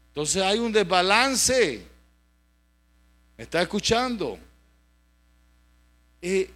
Entonces 0.09 0.43
hay 0.43 0.59
un 0.59 0.71
desbalance. 0.71 1.85
¿Me 3.37 3.43
está 3.43 3.61
escuchando? 3.61 4.37
Eh, 6.21 6.51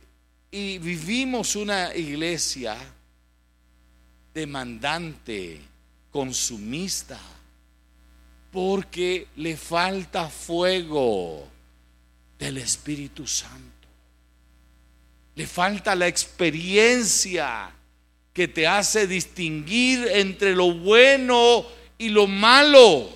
y 0.52 0.78
vivimos 0.78 1.56
una 1.56 1.96
iglesia 1.96 2.78
demandante, 4.34 5.62
consumista, 6.12 7.18
porque 8.54 9.28
le 9.38 9.58
falta 9.58 10.30
fuego 10.30 11.48
del 12.38 12.60
Espíritu 12.60 13.26
Santo. 13.26 13.88
Le 15.36 15.48
falta 15.48 15.96
la 15.96 16.08
experiencia 16.08 17.72
que 18.32 18.48
te 18.48 18.68
hace 18.68 19.08
distinguir 19.08 20.08
entre 20.08 20.54
lo 20.56 20.72
bueno 20.72 21.66
y 21.98 22.10
lo 22.10 22.28
malo. 22.28 23.10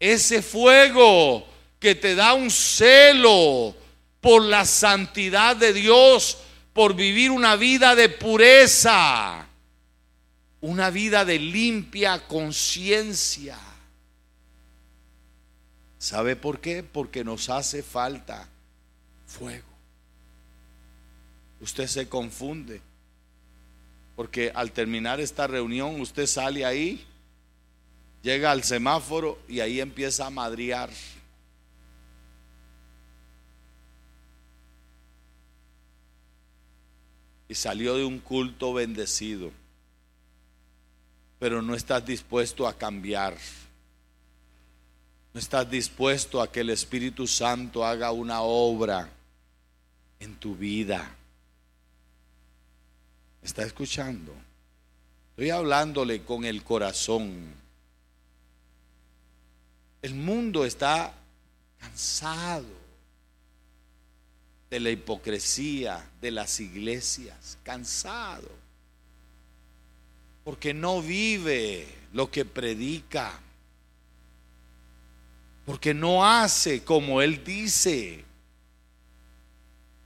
Ese 0.00 0.40
fuego 0.40 1.46
que 1.78 1.94
te 1.94 2.14
da 2.14 2.32
un 2.32 2.50
celo 2.50 3.76
por 4.22 4.42
la 4.42 4.64
santidad 4.64 5.56
de 5.56 5.74
Dios, 5.74 6.38
por 6.72 6.94
vivir 6.94 7.30
una 7.30 7.56
vida 7.56 7.94
de 7.94 8.08
pureza, 8.08 9.45
una 10.66 10.90
vida 10.90 11.24
de 11.24 11.38
limpia 11.38 12.26
conciencia. 12.26 13.56
¿Sabe 15.96 16.34
por 16.34 16.60
qué? 16.60 16.82
Porque 16.82 17.22
nos 17.22 17.48
hace 17.50 17.84
falta 17.84 18.48
fuego. 19.26 19.68
Usted 21.60 21.86
se 21.86 22.08
confunde. 22.08 22.80
Porque 24.16 24.50
al 24.52 24.72
terminar 24.72 25.20
esta 25.20 25.46
reunión, 25.46 26.00
usted 26.00 26.26
sale 26.26 26.64
ahí, 26.64 27.06
llega 28.22 28.50
al 28.50 28.64
semáforo 28.64 29.38
y 29.46 29.60
ahí 29.60 29.80
empieza 29.80 30.26
a 30.26 30.30
madriar. 30.30 30.90
Y 37.48 37.54
salió 37.54 37.94
de 37.96 38.04
un 38.04 38.18
culto 38.18 38.74
bendecido. 38.74 39.52
Pero 41.38 41.62
no 41.62 41.74
estás 41.74 42.04
dispuesto 42.04 42.66
a 42.66 42.76
cambiar. 42.76 43.36
No 45.32 45.40
estás 45.40 45.68
dispuesto 45.70 46.40
a 46.40 46.50
que 46.50 46.60
el 46.60 46.70
Espíritu 46.70 47.26
Santo 47.26 47.84
haga 47.84 48.10
una 48.12 48.40
obra 48.40 49.10
en 50.18 50.34
tu 50.36 50.56
vida. 50.56 51.14
¿Está 53.42 53.62
escuchando? 53.62 54.34
Estoy 55.30 55.50
hablándole 55.50 56.22
con 56.22 56.44
el 56.46 56.64
corazón. 56.64 57.54
El 60.00 60.14
mundo 60.14 60.64
está 60.64 61.12
cansado 61.78 62.86
de 64.70 64.80
la 64.80 64.90
hipocresía 64.90 66.10
de 66.20 66.30
las 66.30 66.58
iglesias, 66.60 67.58
cansado, 67.62 68.48
porque 70.46 70.72
no 70.72 71.02
vive 71.02 71.88
lo 72.12 72.30
que 72.30 72.44
predica, 72.44 73.36
porque 75.64 75.92
no 75.92 76.24
hace 76.24 76.84
como 76.84 77.20
él 77.20 77.42
dice. 77.42 78.24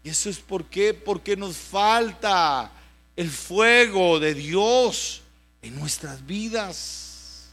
Y 0.03 0.09
eso 0.09 0.31
es 0.31 0.39
por 0.39 0.65
qué, 0.65 0.95
porque 0.95 1.37
nos 1.37 1.59
falta 1.59 2.73
el 3.17 3.29
fuego 3.29 4.19
de 4.19 4.33
Dios 4.33 5.21
en 5.61 5.79
nuestras 5.79 6.25
vidas. 6.25 7.51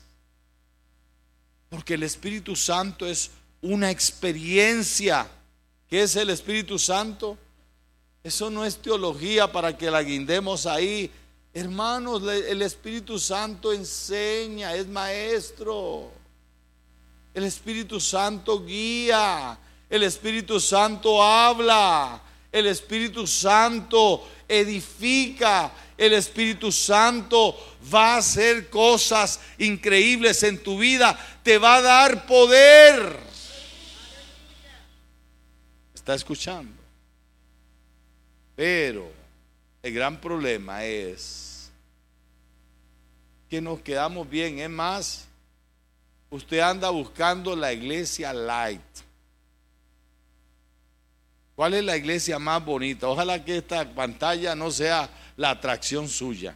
Porque 1.68 1.96
el 1.96 2.04
Espíritu 2.04 2.56
Santo 2.56 3.06
es 3.06 3.32
una 3.62 3.92
experiencia. 3.92 5.30
¿Qué 5.90 6.04
es 6.04 6.16
el 6.16 6.30
Espíritu 6.30 6.80
Santo? 6.80 7.38
Eso 8.24 8.50
no 8.50 8.64
es 8.64 8.82
teología 8.82 9.52
para 9.52 9.78
que 9.78 9.92
la 9.92 10.02
guindemos 10.04 10.66
ahí. 10.66 11.12
Hermanos, 11.58 12.22
el 12.22 12.62
Espíritu 12.62 13.18
Santo 13.18 13.74
enseña, 13.74 14.76
es 14.76 14.86
maestro. 14.86 16.12
El 17.34 17.46
Espíritu 17.46 18.00
Santo 18.00 18.64
guía. 18.64 19.58
El 19.90 20.04
Espíritu 20.04 20.60
Santo 20.60 21.20
habla. 21.20 22.22
El 22.52 22.68
Espíritu 22.68 23.26
Santo 23.26 24.30
edifica. 24.48 25.72
El 25.98 26.14
Espíritu 26.14 26.72
Santo 26.72 27.58
va 27.92 28.14
a 28.14 28.18
hacer 28.18 28.70
cosas 28.70 29.40
increíbles 29.58 30.44
en 30.44 30.62
tu 30.62 30.78
vida. 30.78 31.18
Te 31.42 31.58
va 31.58 31.78
a 31.78 31.82
dar 31.82 32.28
poder. 32.28 33.18
¿Está 35.96 36.14
escuchando? 36.14 36.80
Pero 38.56 39.18
el 39.88 39.94
gran 39.94 40.20
problema 40.20 40.84
es 40.84 41.72
que 43.50 43.62
nos 43.62 43.80
quedamos 43.80 44.30
bien. 44.30 44.60
Es 44.60 44.70
más, 44.70 45.26
usted 46.30 46.60
anda 46.60 46.90
buscando 46.90 47.56
la 47.56 47.72
iglesia 47.72 48.34
light. 48.34 48.82
¿Cuál 51.56 51.76
es 51.76 51.84
la 51.86 51.96
iglesia 51.96 52.38
más 52.38 52.64
bonita? 52.64 53.08
Ojalá 53.08 53.44
que 53.44 53.58
esta 53.58 53.90
pantalla 53.96 54.56
no 54.56 54.70
sea 54.72 55.10
la 55.38 55.52
atracción 55.52 56.10
suya 56.10 56.54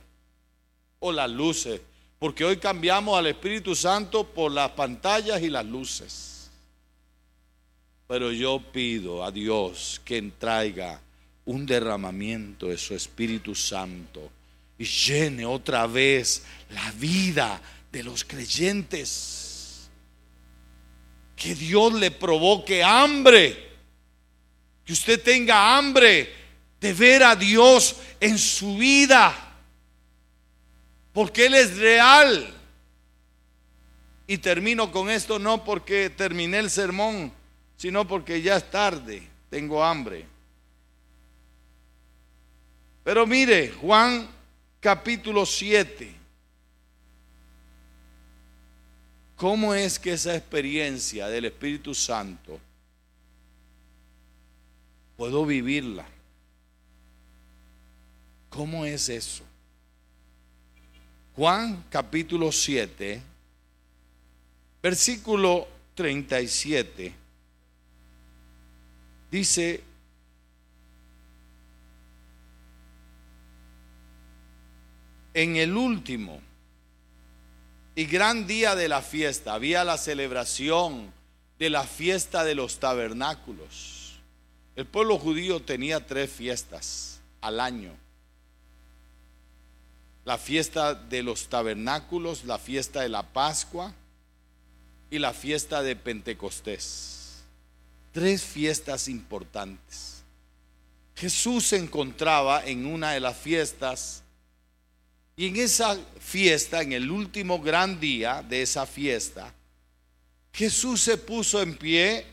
o 0.99 1.11
las 1.13 1.32
luces, 1.32 1.79
porque 2.19 2.43
hoy 2.43 2.57
cambiamos 2.57 3.17
al 3.17 3.27
Espíritu 3.27 3.73
Santo 3.75 4.25
por 4.25 4.51
las 4.51 4.71
pantallas 4.71 5.41
y 5.41 5.49
las 5.49 5.65
luces. 5.65 6.51
Pero 8.07 8.32
yo 8.34 8.61
pido 8.73 9.23
a 9.23 9.32
Dios 9.32 10.01
que 10.03 10.21
traiga 10.38 10.99
un 11.46 11.66
derramamiento 11.66 12.68
de 12.68 12.78
su 12.78 12.94
Espíritu 12.96 13.56
Santo 13.56 14.32
y 14.78 14.86
llene 14.86 15.46
otra 15.46 15.88
vez 15.88 16.44
la 16.70 16.92
vida 16.92 17.62
de 17.92 18.04
los 18.04 18.24
creyentes. 18.24 19.89
Que 21.36 21.56
Dios 21.56 21.94
le 21.94 22.12
provoque 22.12 22.84
hambre 22.84 23.72
que 24.86 24.94
usted 24.94 25.22
tenga 25.22 25.78
hambre 25.78 26.34
de 26.80 26.94
ver 26.94 27.24
a 27.24 27.36
Dios 27.36 27.96
en 28.20 28.38
su 28.38 28.78
vida. 28.78 29.34
Porque 31.14 31.46
Él 31.46 31.54
es 31.56 31.78
real. 31.78 32.54
Y 34.28 34.38
termino 34.38 34.92
con 34.92 35.10
esto 35.10 35.39
no 35.39 35.64
porque 35.64 36.10
terminé 36.10 36.60
el 36.60 36.70
sermón, 36.70 37.32
sino 37.76 38.08
porque 38.08 38.42
ya 38.42 38.56
es 38.58 38.72
tarde, 38.72 39.28
tengo 39.50 39.84
hambre. 39.84 40.26
Pero 43.04 43.26
mire, 43.26 43.72
Juan 43.72 44.28
capítulo 44.80 45.45
7. 45.45 46.16
¿Cómo 49.36 49.74
es 49.74 49.97
que 49.97 50.14
esa 50.14 50.36
experiencia 50.36 51.28
del 51.28 51.45
Espíritu 51.45 51.95
Santo 51.95 52.60
puedo 55.22 55.45
vivirla. 55.45 56.04
¿Cómo 58.49 58.88
es 58.88 59.08
eso? 59.08 59.43
Juan 61.36 61.86
capítulo 61.91 62.52
7, 62.52 63.22
versículo 64.82 65.68
37, 65.93 67.14
dice, 69.30 69.84
en 75.34 75.55
el 75.55 75.75
último 75.75 76.41
y 77.95 78.05
gran 78.05 78.47
día 78.47 78.75
de 78.75 78.88
la 78.88 79.01
fiesta, 79.01 79.53
había 79.53 79.84
la 79.84 79.97
celebración 79.97 81.13
de 81.59 81.69
la 81.69 81.84
fiesta 81.84 82.43
de 82.43 82.55
los 82.55 82.79
tabernáculos. 82.79 84.19
El 84.75 84.86
pueblo 84.86 85.19
judío 85.19 85.61
tenía 85.61 86.05
tres 86.05 86.32
fiestas 86.32 87.19
al 87.41 87.59
año. 87.59 87.91
La 90.23 90.38
fiesta 90.38 90.93
de 90.93 91.23
los 91.23 91.49
tabernáculos, 91.49 92.45
la 92.45 92.57
fiesta 92.57 93.01
de 93.01 93.09
la 93.09 93.23
Pascua 93.23 93.93
y 95.09 95.19
la 95.19 95.34
fiesta 95.34 95.84
de 95.84 95.95
Pentecostés. 95.95 97.43
Tres 98.13 98.43
fiestas 98.43 99.07
importantes. 99.07 100.23
Jesús 101.15 101.67
se 101.67 101.77
encontraba 101.77 102.65
en 102.65 102.86
una 102.86 103.11
de 103.11 103.19
las 103.19 103.38
fiestas 103.38 104.20
y 105.42 105.48
en 105.48 105.56
esa 105.56 105.98
fiesta, 106.20 106.84
en 106.84 106.94
el 106.94 107.10
último 107.10 107.60
gran 107.60 108.00
día 108.00 108.44
de 108.44 108.62
esa 108.62 108.86
fiesta, 108.86 109.52
Jesús 110.54 111.02
se 111.02 111.18
puso 111.18 111.64
en 111.64 111.76
pie 111.76 112.28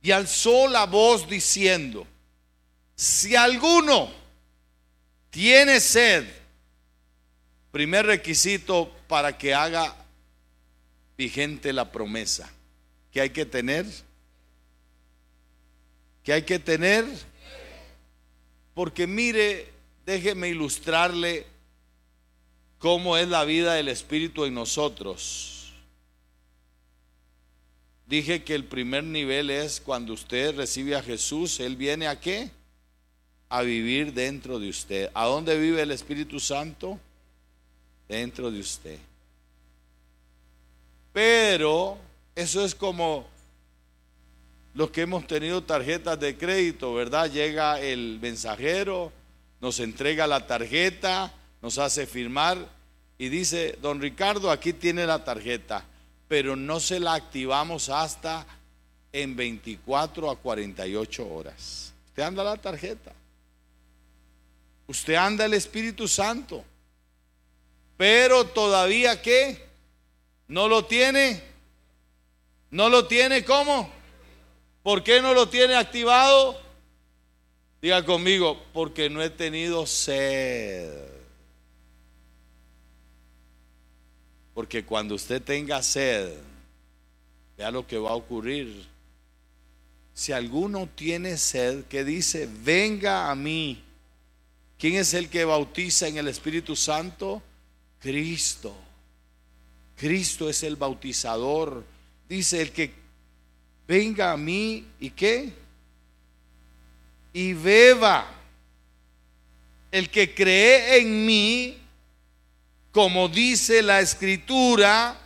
y 0.00 0.10
alzó 0.10 0.66
la 0.68 0.86
voz 0.86 1.28
diciendo, 1.28 2.06
si 2.96 3.36
alguno 3.36 4.10
tiene 5.28 5.80
sed, 5.80 6.24
primer 7.72 8.06
requisito 8.06 8.90
para 9.06 9.36
que 9.36 9.52
haga 9.52 9.94
vigente 11.18 11.74
la 11.74 11.92
promesa, 11.92 12.50
que 13.12 13.20
hay 13.20 13.28
que 13.28 13.44
tener, 13.44 13.84
que 16.22 16.32
hay 16.32 16.42
que 16.44 16.58
tener, 16.58 17.04
porque 18.72 19.06
mire, 19.06 19.76
déjeme 20.08 20.48
ilustrarle 20.48 21.44
cómo 22.78 23.18
es 23.18 23.28
la 23.28 23.44
vida 23.44 23.74
del 23.74 23.88
Espíritu 23.88 24.46
en 24.46 24.54
nosotros. 24.54 25.74
Dije 28.06 28.42
que 28.42 28.54
el 28.54 28.64
primer 28.64 29.04
nivel 29.04 29.50
es 29.50 29.82
cuando 29.82 30.14
usted 30.14 30.56
recibe 30.56 30.96
a 30.96 31.02
Jesús, 31.02 31.60
Él 31.60 31.76
viene 31.76 32.08
a 32.08 32.18
qué? 32.18 32.50
A 33.50 33.60
vivir 33.60 34.14
dentro 34.14 34.58
de 34.58 34.70
usted. 34.70 35.10
¿A 35.12 35.26
dónde 35.26 35.58
vive 35.58 35.82
el 35.82 35.90
Espíritu 35.90 36.40
Santo? 36.40 36.98
Dentro 38.08 38.50
de 38.50 38.60
usted. 38.60 38.98
Pero 41.12 41.98
eso 42.34 42.64
es 42.64 42.74
como 42.74 43.26
los 44.72 44.90
que 44.90 45.02
hemos 45.02 45.26
tenido 45.26 45.62
tarjetas 45.62 46.18
de 46.18 46.38
crédito, 46.38 46.94
¿verdad? 46.94 47.30
Llega 47.30 47.78
el 47.78 48.18
mensajero, 48.22 49.12
nos 49.60 49.80
entrega 49.80 50.26
la 50.26 50.46
tarjeta, 50.46 51.32
nos 51.60 51.78
hace 51.78 52.06
firmar 52.06 52.58
y 53.18 53.28
dice, 53.28 53.78
don 53.82 54.00
Ricardo, 54.00 54.50
aquí 54.50 54.72
tiene 54.72 55.06
la 55.06 55.24
tarjeta 55.24 55.84
pero 56.28 56.54
no 56.54 56.78
se 56.78 57.00
la 57.00 57.14
activamos 57.14 57.88
hasta 57.88 58.46
en 59.10 59.34
24 59.34 60.30
a 60.30 60.36
48 60.36 61.26
horas. 61.26 61.94
Usted 62.08 62.22
anda 62.22 62.44
la 62.44 62.56
tarjeta. 62.58 63.12
Usted 64.86 65.14
anda 65.14 65.46
el 65.46 65.54
Espíritu 65.54 66.06
Santo. 66.06 66.62
Pero 67.96 68.44
todavía 68.44 69.20
qué? 69.22 69.66
¿No 70.46 70.68
lo 70.68 70.84
tiene? 70.84 71.42
¿No 72.70 72.90
lo 72.90 73.06
tiene 73.06 73.44
cómo? 73.44 73.90
¿Por 74.82 75.02
qué 75.02 75.22
no 75.22 75.32
lo 75.32 75.48
tiene 75.48 75.74
activado? 75.74 76.60
Diga 77.80 78.04
conmigo, 78.04 78.60
porque 78.72 79.08
no 79.08 79.22
he 79.22 79.30
tenido 79.30 79.86
sed. 79.86 80.90
Porque 84.52 84.84
cuando 84.84 85.14
usted 85.14 85.40
tenga 85.40 85.80
sed, 85.82 86.36
vea 87.56 87.70
lo 87.70 87.86
que 87.86 87.96
va 87.96 88.10
a 88.10 88.14
ocurrir. 88.16 88.86
Si 90.12 90.32
alguno 90.32 90.88
tiene 90.88 91.36
sed, 91.36 91.84
que 91.84 92.02
dice, 92.04 92.48
venga 92.64 93.30
a 93.30 93.36
mí. 93.36 93.80
¿Quién 94.76 94.96
es 94.96 95.14
el 95.14 95.28
que 95.28 95.44
bautiza 95.44 96.08
en 96.08 96.18
el 96.18 96.26
Espíritu 96.26 96.74
Santo? 96.74 97.40
Cristo. 98.00 98.74
Cristo 99.94 100.48
es 100.48 100.64
el 100.64 100.74
bautizador. 100.74 101.84
Dice 102.28 102.60
el 102.60 102.72
que 102.72 102.92
venga 103.86 104.32
a 104.32 104.36
mí 104.36 104.84
y 104.98 105.10
qué? 105.10 105.52
Y 107.38 107.52
beba. 107.52 108.26
El 109.92 110.10
que 110.10 110.34
cree 110.34 110.98
en 110.98 111.24
mí, 111.24 111.78
como 112.90 113.28
dice 113.28 113.80
la 113.80 114.00
escritura, 114.00 115.16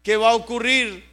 ¿qué 0.00 0.16
va 0.16 0.30
a 0.30 0.34
ocurrir? 0.36 1.04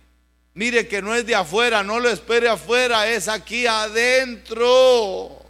Mire 0.54 0.88
que 0.88 1.02
no 1.02 1.16
es 1.16 1.26
de 1.26 1.34
afuera, 1.34 1.82
no 1.82 2.00
lo 2.00 2.08
espere 2.08 2.48
afuera, 2.50 3.08
es 3.08 3.28
aquí 3.28 3.66
adentro. 3.66 5.44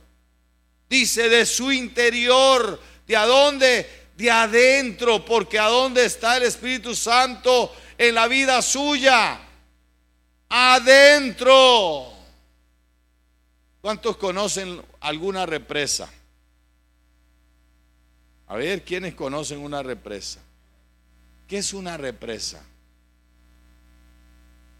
Dice 0.88 1.28
de 1.28 1.46
su 1.46 1.70
interior, 1.74 2.82
¿de 3.06 3.18
a 3.18 3.26
dónde? 3.26 3.86
de 4.16 4.32
adentro, 4.32 5.26
porque 5.26 5.60
¿a 5.60 5.66
dónde 5.66 6.06
está 6.06 6.38
el 6.38 6.44
Espíritu 6.44 6.96
Santo 6.96 7.76
en 7.98 8.16
la 8.16 8.28
vida 8.30 8.62
suya? 8.62 9.38
Adentro. 10.48 12.13
¿Cuántos 13.84 14.16
conocen 14.16 14.82
alguna 15.02 15.46
represa? 15.46 16.10
A 18.48 18.56
ver, 18.56 18.86
¿quiénes 18.86 19.14
conocen 19.14 19.60
una 19.60 19.84
represa? 19.84 20.40
¿Qué 21.50 21.58
es 21.58 21.74
una 21.74 21.98
represa? 21.98 22.64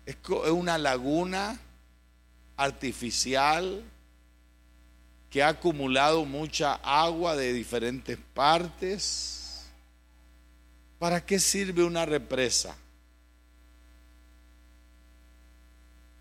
Es 0.06 0.16
una 0.54 0.78
laguna 0.78 1.60
artificial 2.56 3.84
que 5.30 5.44
ha 5.44 5.50
acumulado 5.50 6.24
mucha 6.24 6.76
agua 6.76 7.36
de 7.36 7.52
diferentes 7.52 8.18
partes. 8.34 9.66
¿Para 10.98 11.26
qué 11.26 11.42
sirve 11.42 11.84
una 11.84 12.06
represa? 12.06 12.74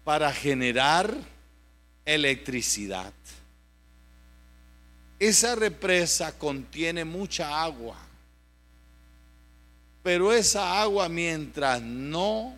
Para 0.02 0.32
generar 0.32 1.30
electricidad. 2.05 3.12
Esa 5.18 5.55
represa 5.55 6.36
contiene 6.36 7.05
mucha 7.05 7.62
agua, 7.62 7.96
pero 10.03 10.32
esa 10.32 10.80
agua 10.80 11.09
mientras 11.09 11.80
no 11.80 12.57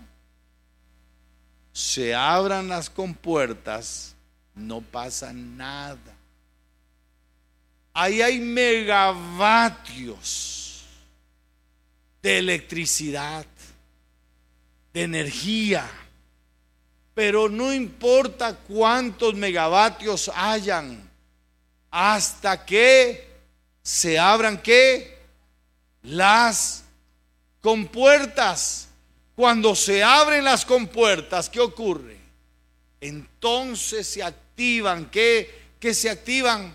se 1.72 2.14
abran 2.14 2.68
las 2.68 2.88
compuertas, 2.88 4.14
no 4.54 4.80
pasa 4.80 5.32
nada. 5.32 5.98
Ahí 7.92 8.22
hay 8.22 8.40
megavatios 8.40 10.84
de 12.22 12.38
electricidad, 12.38 13.44
de 14.92 15.02
energía, 15.02 15.88
pero 17.14 17.48
no 17.48 17.72
importa 17.72 18.56
cuántos 18.56 19.34
megavatios 19.34 20.30
hayan, 20.34 21.08
hasta 21.90 22.66
que 22.66 23.32
se 23.82 24.18
abran 24.18 24.60
qué? 24.60 25.18
Las 26.02 26.84
compuertas. 27.60 28.88
Cuando 29.36 29.74
se 29.74 30.02
abren 30.02 30.44
las 30.44 30.64
compuertas, 30.64 31.48
¿qué 31.48 31.60
ocurre? 31.60 32.18
Entonces 33.00 34.06
se 34.06 34.22
activan, 34.22 35.10
¿qué? 35.10 35.62
¿Qué 35.78 35.94
se 35.94 36.10
activan? 36.10 36.74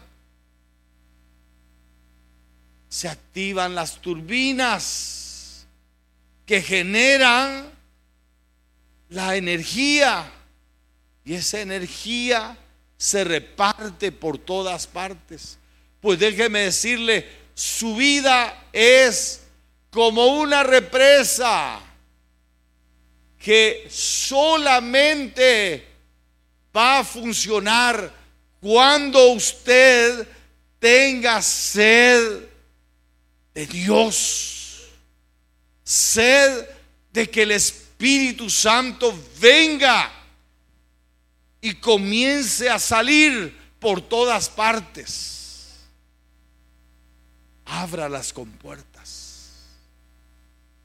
Se 2.88 3.08
activan 3.08 3.76
las 3.76 4.00
turbinas 4.02 5.66
que 6.46 6.62
generan 6.62 7.79
la 9.10 9.36
energía. 9.36 10.32
Y 11.26 11.36
esa 11.36 11.60
energía 11.60 12.58
se 12.98 13.24
reparte 13.24 14.12
por 14.12 14.38
todas 14.38 14.88
partes. 14.88 15.58
Pues 16.02 16.18
déjeme 16.20 16.62
decirle, 16.62 17.28
su 17.54 17.96
vida 17.96 18.68
es 18.72 19.42
como 19.90 20.26
una 20.40 20.64
represa 20.64 21.82
que 23.38 23.88
solamente 23.90 25.86
va 26.76 27.00
a 27.00 27.04
funcionar 27.04 28.14
cuando 28.60 29.32
usted 29.32 30.28
tenga 30.80 31.42
sed 31.42 32.44
de 33.54 33.66
Dios, 33.66 34.90
sed 35.84 36.66
de 37.12 37.30
que 37.30 37.44
el 37.44 37.52
Espíritu 37.52 37.89
Santo 38.50 39.14
venga 39.40 40.12
y 41.62 41.74
comience 41.76 42.70
a 42.70 42.80
salir 42.80 43.58
por 43.80 44.02
todas 44.02 44.50
partes. 44.50 45.80
Abra 47.66 48.10
las 48.10 48.34
compuertas. 48.34 48.90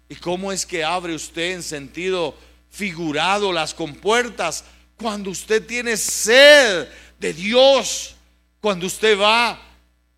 ¿Y 0.09 0.17
cómo 0.17 0.53
es 0.53 0.67
que 0.67 0.85
abre 0.85 1.15
usted 1.15 1.53
en 1.53 1.63
sentido 1.63 2.37
figurado 2.71 3.53
las 3.53 3.73
compuertas? 3.73 4.65
Cuando 4.97 5.31
usted 5.31 5.65
tiene 5.67 5.97
sed 5.97 6.89
de 7.19 7.33
Dios, 7.33 8.15
cuando 8.61 8.87
usted 8.87 9.19
va, 9.19 9.61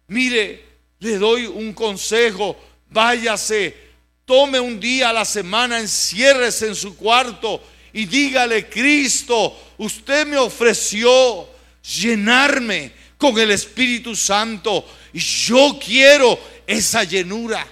mire, 0.09 0.65
le 0.99 1.19
doy 1.19 1.47
un 1.47 1.73
consejo, 1.73 2.59
váyase, 2.91 3.86
tome 4.27 4.59
un 4.59 4.79
día 4.79 5.11
a 5.11 5.13
la 5.13 5.25
semana, 5.25 5.79
enciérrese 5.79 6.67
en 6.67 6.75
su 6.75 6.97
cuarto 6.97 7.63
y 7.93 8.05
dígale, 8.05 8.69
Cristo, 8.69 9.57
usted 9.79 10.27
me 10.27 10.37
ofreció 10.37 11.49
llenarme 11.83 12.93
con 13.17 13.39
el 13.39 13.53
Espíritu 13.53 14.15
Santo 14.15 14.85
y 15.13 15.21
yo 15.21 15.79
quiero 15.83 16.39
esa 16.67 17.05
llenura. 17.05 17.67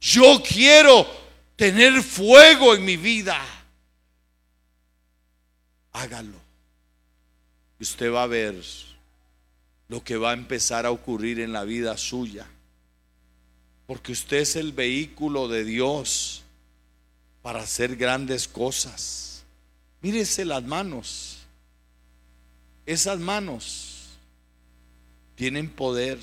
Yo 0.00 0.42
quiero 0.42 1.06
tener 1.54 2.02
fuego 2.02 2.74
en 2.74 2.84
mi 2.84 2.96
vida, 2.96 3.40
hágalo. 5.92 6.42
Usted 7.78 8.12
va 8.12 8.24
a 8.24 8.26
ver 8.26 8.60
lo 9.86 10.02
que 10.02 10.16
va 10.16 10.30
a 10.30 10.34
empezar 10.34 10.84
a 10.84 10.90
ocurrir 10.90 11.38
en 11.38 11.52
la 11.52 11.62
vida 11.62 11.96
suya. 11.96 12.46
Porque 13.92 14.12
usted 14.12 14.38
es 14.38 14.56
el 14.56 14.72
vehículo 14.72 15.48
de 15.48 15.64
Dios 15.64 16.44
para 17.42 17.60
hacer 17.60 17.94
grandes 17.94 18.48
cosas. 18.48 19.44
Mírese 20.00 20.46
las 20.46 20.62
manos. 20.62 21.40
Esas 22.86 23.18
manos 23.18 24.16
tienen 25.34 25.68
poder. 25.68 26.18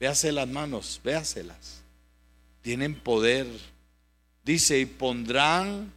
Véase 0.00 0.32
las 0.32 0.48
manos, 0.48 1.00
véaselas 1.04 1.84
tienen 2.60 2.96
poder. 2.96 3.46
Dice, 4.44 4.80
y 4.80 4.84
pondrán 4.84 5.92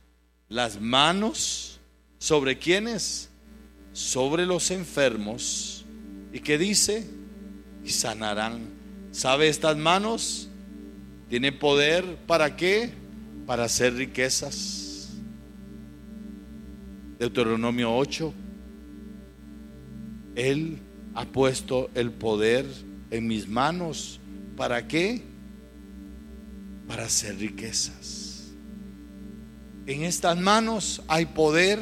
las 0.48 0.80
manos 0.80 1.80
sobre 2.20 2.60
quienes? 2.60 3.30
Sobre 3.94 4.46
los 4.46 4.70
enfermos. 4.70 5.86
¿Y 6.32 6.40
qué 6.40 6.60
dice? 6.60 7.08
Y 7.84 7.90
sanarán. 7.90 8.83
¿Sabe 9.14 9.47
estas 9.47 9.78
manos? 9.78 10.49
Tienen 11.30 11.57
poder 11.57 12.18
para 12.28 12.57
qué? 12.57 12.91
Para 13.45 13.64
hacer 13.64 13.93
riquezas. 13.93 15.14
Deuteronomio 17.18 17.95
8. 17.95 18.34
Él 20.36 20.80
ha 21.14 21.24
puesto 21.24 21.89
el 21.95 22.11
poder 22.11 22.66
en 23.09 23.28
mis 23.28 23.47
manos. 23.47 24.20
¿Para 24.57 24.86
qué? 24.86 25.24
para 26.88 27.05
hacer 27.05 27.38
riquezas. 27.38 28.51
En 29.86 30.03
estas 30.03 30.39
manos 30.39 31.01
hay 31.07 31.26
poder 31.26 31.80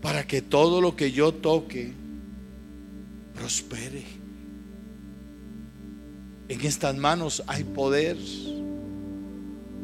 para 0.00 0.26
que 0.26 0.40
todo 0.40 0.80
lo 0.80 0.96
que 0.96 1.12
yo 1.12 1.32
toque 1.32 1.92
prospere. 3.34 4.04
En 6.50 6.60
estas 6.62 6.96
manos 6.96 7.44
hay 7.46 7.62
poder 7.62 8.16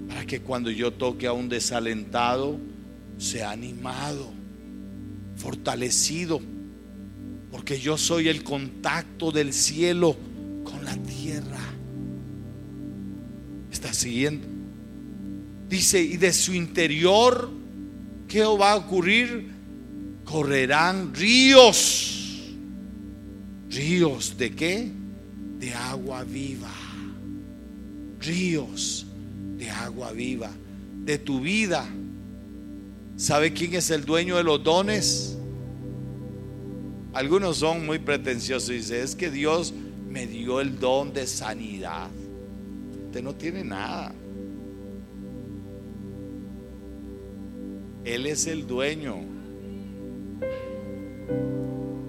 para 0.08 0.26
que 0.26 0.40
cuando 0.40 0.68
yo 0.68 0.92
toque 0.92 1.28
a 1.28 1.32
un 1.32 1.48
desalentado 1.48 2.58
sea 3.18 3.52
animado, 3.52 4.32
fortalecido, 5.36 6.40
porque 7.52 7.78
yo 7.78 7.96
soy 7.96 8.26
el 8.26 8.42
contacto 8.42 9.30
del 9.30 9.52
cielo 9.52 10.16
con 10.64 10.84
la 10.84 10.96
tierra 10.96 11.60
está 13.70 13.92
siguiendo. 13.92 14.48
Dice, 15.68 16.02
y 16.02 16.16
de 16.16 16.32
su 16.32 16.52
interior, 16.52 17.48
¿qué 18.26 18.42
va 18.42 18.72
a 18.72 18.76
ocurrir? 18.76 19.52
Correrán 20.24 21.14
ríos. 21.14 22.42
¿Ríos 23.70 24.36
de 24.36 24.50
qué? 24.50 24.95
De 25.58 25.72
agua 25.74 26.24
viva. 26.24 26.72
Ríos 28.20 29.06
de 29.56 29.70
agua 29.70 30.12
viva. 30.12 30.50
De 31.04 31.18
tu 31.18 31.40
vida. 31.40 31.86
¿Sabe 33.16 33.52
quién 33.52 33.74
es 33.74 33.90
el 33.90 34.04
dueño 34.04 34.36
de 34.36 34.44
los 34.44 34.62
dones? 34.62 35.38
Algunos 37.14 37.58
son 37.58 37.86
muy 37.86 37.98
pretenciosos 37.98 38.70
y 38.70 38.74
dicen, 38.74 39.02
es 39.02 39.14
que 39.14 39.30
Dios 39.30 39.72
me 40.10 40.26
dio 40.26 40.60
el 40.60 40.78
don 40.78 41.14
de 41.14 41.26
sanidad 41.26 42.10
no 43.22 43.34
tiene 43.34 43.64
nada. 43.64 44.12
Él 48.04 48.26
es 48.26 48.46
el 48.46 48.66
dueño. 48.66 49.16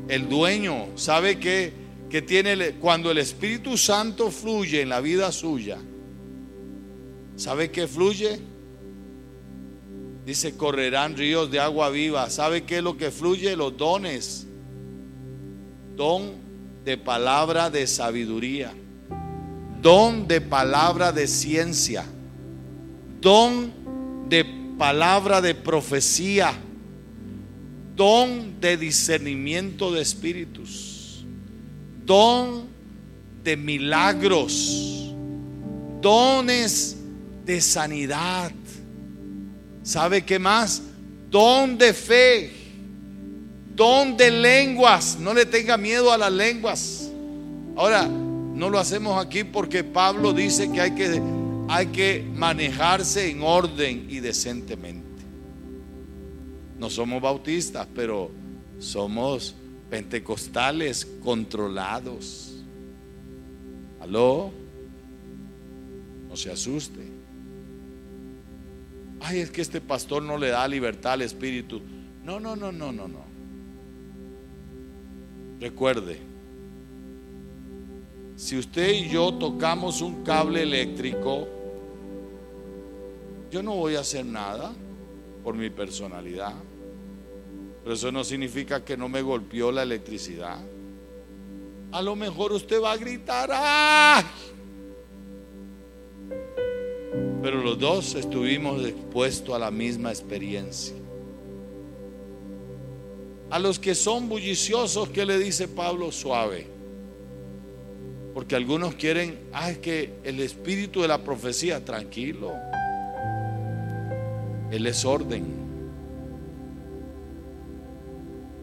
El 0.07 0.29
dueño 0.29 0.87
sabe 0.95 1.39
que 1.39 1.73
que 2.09 2.21
tiene, 2.21 2.71
cuando 2.73 3.11
el 3.11 3.17
Espíritu 3.17 3.77
Santo 3.77 4.31
fluye 4.31 4.81
en 4.81 4.89
la 4.89 5.01
vida 5.01 5.31
suya, 5.31 5.77
¿sabe 7.35 7.71
qué 7.71 7.87
fluye? 7.87 8.39
Dice, 10.27 10.57
correrán 10.57 11.15
ríos 11.15 11.49
de 11.49 11.61
agua 11.61 11.89
viva. 11.89 12.29
¿Sabe 12.29 12.63
qué 12.63 12.79
es 12.79 12.83
lo 12.83 12.97
que 12.97 13.11
fluye? 13.11 13.55
Los 13.55 13.77
dones. 13.77 14.45
Don 15.95 16.33
de 16.83 16.97
palabra 16.97 17.69
de 17.69 17.87
sabiduría. 17.87 18.73
Don 19.81 20.27
de 20.27 20.41
palabra 20.41 21.13
de 21.13 21.27
ciencia. 21.27 22.03
Don 23.21 23.71
de 24.27 24.45
palabra 24.77 25.39
de 25.39 25.55
profecía. 25.55 26.51
Don 27.95 28.59
de 28.59 28.75
discernimiento 28.75 29.93
de 29.93 30.01
espíritus. 30.01 30.86
Don 32.07 32.63
de 33.43 33.55
milagros. 33.55 35.13
Dones 36.01 36.97
de 37.45 37.61
sanidad 37.61 38.51
¿Sabe 39.87 40.25
qué 40.25 40.37
más? 40.37 40.83
Don 41.31 41.77
de 41.77 41.93
fe, 41.93 42.51
don 43.73 44.17
de 44.17 44.29
lenguas. 44.29 45.17
No 45.17 45.33
le 45.33 45.45
tenga 45.45 45.77
miedo 45.77 46.11
a 46.11 46.17
las 46.17 46.33
lenguas. 46.33 47.09
Ahora, 47.77 48.05
no 48.05 48.69
lo 48.69 48.79
hacemos 48.79 49.25
aquí 49.25 49.45
porque 49.45 49.85
Pablo 49.85 50.33
dice 50.33 50.69
que 50.73 50.81
hay 50.81 50.91
que, 50.91 51.21
hay 51.69 51.85
que 51.85 52.29
manejarse 52.35 53.29
en 53.29 53.41
orden 53.41 54.07
y 54.09 54.19
decentemente. 54.19 55.23
No 56.77 56.89
somos 56.89 57.21
bautistas, 57.21 57.87
pero 57.95 58.29
somos 58.79 59.55
pentecostales 59.89 61.05
controlados. 61.23 62.63
¿Aló? 63.99 64.51
No 66.29 66.35
se 66.35 66.51
asuste 66.51 67.17
ay, 69.19 69.39
es 69.39 69.51
que 69.51 69.61
este 69.61 69.81
pastor 69.81 70.23
no 70.23 70.37
le 70.37 70.49
da 70.49 70.67
libertad 70.67 71.13
al 71.13 71.21
Espíritu. 71.21 71.81
No, 72.23 72.39
no, 72.39 72.55
no, 72.55 72.71
no, 72.71 72.91
no, 72.91 73.07
no. 73.07 73.25
Recuerde, 75.59 76.19
si 78.35 78.57
usted 78.57 78.93
y 78.93 79.09
yo 79.09 79.33
tocamos 79.33 80.01
un 80.01 80.23
cable 80.23 80.61
eléctrico, 80.63 81.47
yo 83.51 83.63
no 83.63 83.75
voy 83.75 83.95
a 83.95 84.01
hacer 84.01 84.25
nada 84.25 84.71
por 85.43 85.55
mi 85.55 85.69
personalidad. 85.69 86.53
Pero 87.87 87.95
eso 87.95 88.11
no 88.11 88.25
significa 88.25 88.83
que 88.83 88.97
no 88.97 89.07
me 89.07 89.21
golpeó 89.21 89.71
la 89.71 89.83
electricidad. 89.83 90.59
A 91.93 92.01
lo 92.01 92.17
mejor 92.17 92.51
usted 92.51 92.81
va 92.81 92.91
a 92.91 92.97
gritar, 92.97 93.49
¡ay! 93.49 94.25
Pero 97.41 97.61
los 97.61 97.79
dos 97.79 98.15
estuvimos 98.15 98.85
expuestos 98.85 99.55
a 99.55 99.59
la 99.59 99.71
misma 99.71 100.09
experiencia. 100.09 100.97
A 103.49 103.57
los 103.57 103.79
que 103.79 103.95
son 103.95 104.27
bulliciosos, 104.27 105.07
¿qué 105.07 105.25
le 105.25 105.39
dice 105.39 105.69
Pablo? 105.69 106.11
Suave. 106.11 106.67
Porque 108.33 108.57
algunos 108.57 108.95
quieren, 108.95 109.39
ah, 109.53 109.71
es 109.71 109.77
que 109.77 110.11
el 110.25 110.41
espíritu 110.41 111.03
de 111.03 111.07
la 111.07 111.23
profecía, 111.23 111.85
tranquilo. 111.85 112.51
Él 114.71 114.85
es 114.85 115.05
orden. 115.05 115.56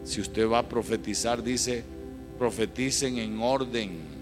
Si 0.05 0.21
usted 0.21 0.47
va 0.47 0.59
a 0.59 0.69
profetizar, 0.69 1.43
dice, 1.43 1.83
profeticen 2.37 3.17
en 3.17 3.39
orden. 3.39 4.15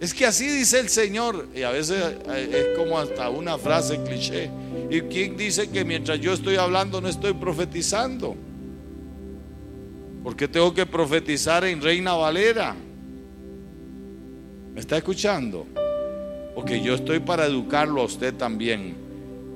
Es 0.00 0.14
que 0.14 0.24
así 0.24 0.48
dice 0.48 0.80
el 0.80 0.88
Señor. 0.88 1.48
Y 1.54 1.62
a 1.62 1.70
veces 1.70 2.02
eh, 2.28 2.72
es 2.72 2.78
como 2.78 2.98
hasta 2.98 3.28
una 3.28 3.58
frase 3.58 4.02
cliché. 4.02 4.50
¿Y 4.90 5.02
quién 5.02 5.36
dice 5.36 5.68
que 5.68 5.84
mientras 5.84 6.18
yo 6.18 6.32
estoy 6.32 6.56
hablando 6.56 7.02
no 7.02 7.08
estoy 7.08 7.34
profetizando? 7.34 8.34
Porque 10.24 10.48
tengo 10.48 10.72
que 10.72 10.86
profetizar 10.86 11.64
en 11.64 11.82
Reina 11.82 12.14
Valera. 12.14 12.74
¿Me 14.72 14.80
está 14.80 14.96
escuchando? 14.96 15.66
Porque 16.54 16.80
yo 16.80 16.94
estoy 16.94 17.20
para 17.20 17.44
educarlo 17.44 18.00
a 18.00 18.04
usted 18.04 18.34
también. 18.34 18.94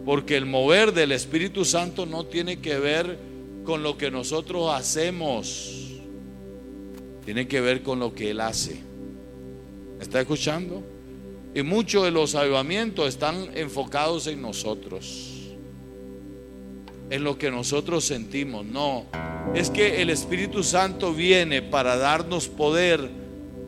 Porque 0.04 0.36
el 0.36 0.44
mover 0.44 0.92
del 0.92 1.12
Espíritu 1.12 1.64
Santo 1.64 2.04
no 2.04 2.26
tiene 2.26 2.58
que 2.60 2.78
ver 2.78 3.33
con 3.64 3.82
lo 3.82 3.96
que 3.96 4.10
nosotros 4.10 4.72
hacemos. 4.72 5.90
Tiene 7.24 7.48
que 7.48 7.60
ver 7.60 7.82
con 7.82 7.98
lo 7.98 8.14
que 8.14 8.30
Él 8.30 8.40
hace 8.40 8.94
está 10.04 10.20
escuchando? 10.20 10.82
Y 11.54 11.62
muchos 11.62 12.04
de 12.04 12.10
los 12.10 12.34
avivamientos 12.34 13.08
están 13.08 13.48
enfocados 13.54 14.26
en 14.26 14.42
nosotros, 14.42 15.56
en 17.10 17.24
lo 17.24 17.38
que 17.38 17.50
nosotros 17.50 18.04
sentimos. 18.04 18.64
No, 18.64 19.04
es 19.54 19.70
que 19.70 20.02
el 20.02 20.10
Espíritu 20.10 20.62
Santo 20.62 21.12
viene 21.12 21.62
para 21.62 21.96
darnos 21.96 22.48
poder 22.48 23.10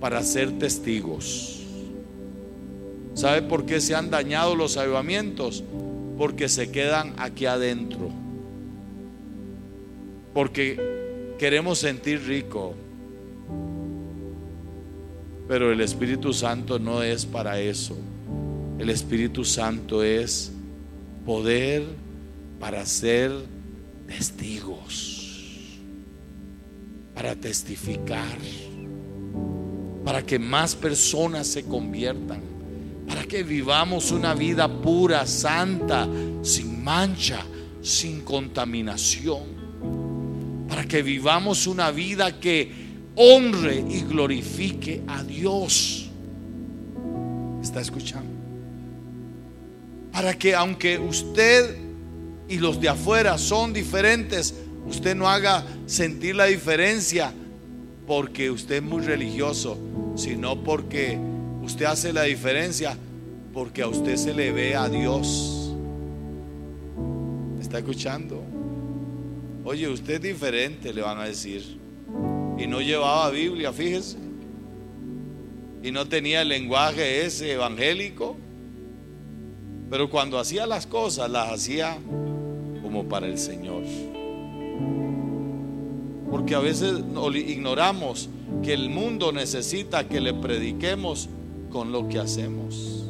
para 0.00 0.22
ser 0.22 0.58
testigos. 0.58 1.60
¿Sabe 3.14 3.42
por 3.42 3.64
qué 3.64 3.80
se 3.80 3.94
han 3.94 4.10
dañado 4.10 4.54
los 4.54 4.76
avivamientos? 4.76 5.64
Porque 6.18 6.48
se 6.48 6.70
quedan 6.70 7.14
aquí 7.18 7.46
adentro. 7.46 8.10
Porque 10.36 11.34
queremos 11.36 11.78
sentir 11.78 12.20
rico 12.28 12.74
pero 15.48 15.72
el 15.72 15.80
Espíritu 15.80 16.32
Santo 16.32 16.78
no 16.78 17.02
es 17.02 17.24
para 17.24 17.60
eso. 17.60 17.96
El 18.78 18.90
Espíritu 18.90 19.44
Santo 19.44 20.02
es 20.02 20.52
poder 21.24 21.84
para 22.58 22.84
ser 22.84 23.30
testigos, 24.06 25.78
para 27.14 27.36
testificar, 27.36 28.38
para 30.04 30.22
que 30.24 30.38
más 30.38 30.74
personas 30.74 31.46
se 31.46 31.64
conviertan, 31.64 32.40
para 33.06 33.24
que 33.24 33.42
vivamos 33.42 34.10
una 34.10 34.34
vida 34.34 34.68
pura, 34.68 35.26
santa, 35.26 36.08
sin 36.42 36.82
mancha, 36.82 37.44
sin 37.82 38.22
contaminación, 38.22 39.44
que 40.86 41.02
vivamos 41.02 41.66
una 41.66 41.90
vida 41.90 42.38
que 42.40 42.70
honre 43.16 43.84
y 43.88 44.02
glorifique 44.02 45.02
a 45.06 45.22
Dios. 45.22 46.08
¿Está 47.62 47.80
escuchando? 47.80 48.30
Para 50.12 50.38
que 50.38 50.54
aunque 50.54 50.98
usted 50.98 51.76
y 52.48 52.58
los 52.58 52.80
de 52.80 52.88
afuera 52.88 53.36
son 53.38 53.72
diferentes, 53.72 54.54
usted 54.86 55.14
no 55.16 55.28
haga 55.28 55.64
sentir 55.86 56.36
la 56.36 56.46
diferencia 56.46 57.32
porque 58.06 58.50
usted 58.50 58.76
es 58.76 58.82
muy 58.82 59.02
religioso, 59.02 59.76
sino 60.16 60.62
porque 60.62 61.18
usted 61.62 61.86
hace 61.86 62.12
la 62.12 62.22
diferencia 62.22 62.96
porque 63.52 63.82
a 63.82 63.88
usted 63.88 64.16
se 64.16 64.32
le 64.32 64.52
ve 64.52 64.76
a 64.76 64.88
Dios. 64.88 65.72
¿Está 67.60 67.78
escuchando? 67.78 68.45
Oye, 69.68 69.88
usted 69.88 70.14
es 70.14 70.22
diferente, 70.22 70.94
le 70.94 71.02
van 71.02 71.18
a 71.18 71.24
decir. 71.24 71.76
Y 72.56 72.68
no 72.68 72.80
llevaba 72.80 73.28
Biblia, 73.30 73.72
fíjese. 73.72 74.16
Y 75.82 75.90
no 75.90 76.06
tenía 76.06 76.42
el 76.42 76.50
lenguaje 76.50 77.26
ese 77.26 77.50
evangélico. 77.50 78.36
Pero 79.90 80.08
cuando 80.08 80.38
hacía 80.38 80.68
las 80.68 80.86
cosas, 80.86 81.28
las 81.28 81.52
hacía 81.52 81.98
como 82.80 83.08
para 83.08 83.26
el 83.26 83.38
Señor. 83.38 83.82
Porque 86.30 86.54
a 86.54 86.60
veces 86.60 87.00
ignoramos 87.34 88.28
que 88.62 88.72
el 88.72 88.88
mundo 88.88 89.32
necesita 89.32 90.08
que 90.08 90.20
le 90.20 90.32
prediquemos 90.32 91.28
con 91.72 91.90
lo 91.90 92.08
que 92.08 92.20
hacemos. 92.20 93.04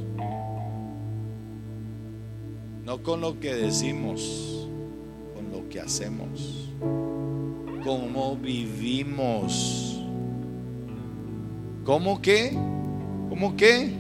No 2.83 3.03
con 3.03 3.21
lo 3.21 3.39
que 3.41 3.55
decimos, 3.55 4.56
que 5.69 5.81
hacemos 5.81 6.67
cómo 7.87 8.37
vivimos. 8.37 10.03
¿Cómo 11.85 12.21
qué? 12.21 12.51
¿Cómo 13.29 13.57
qué? 13.57 13.93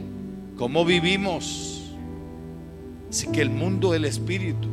¿Cómo 0.56 0.84
vivimos? 0.84 1.92
Así 3.08 3.28
que 3.28 3.42
el 3.42 3.50
mundo 3.50 3.92
del 3.92 4.04
Espíritu. 4.04 4.68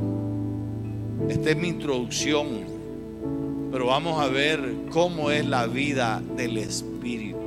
Esta 1.29 1.51
es 1.51 1.57
mi 1.57 1.67
introducción. 1.67 2.47
Pero 3.71 3.85
vamos 3.85 4.19
a 4.19 4.29
ver 4.29 4.59
cómo 4.89 5.29
es 5.29 5.45
la 5.45 5.67
vida 5.67 6.19
del 6.35 6.57
Espíritu. 6.57 7.37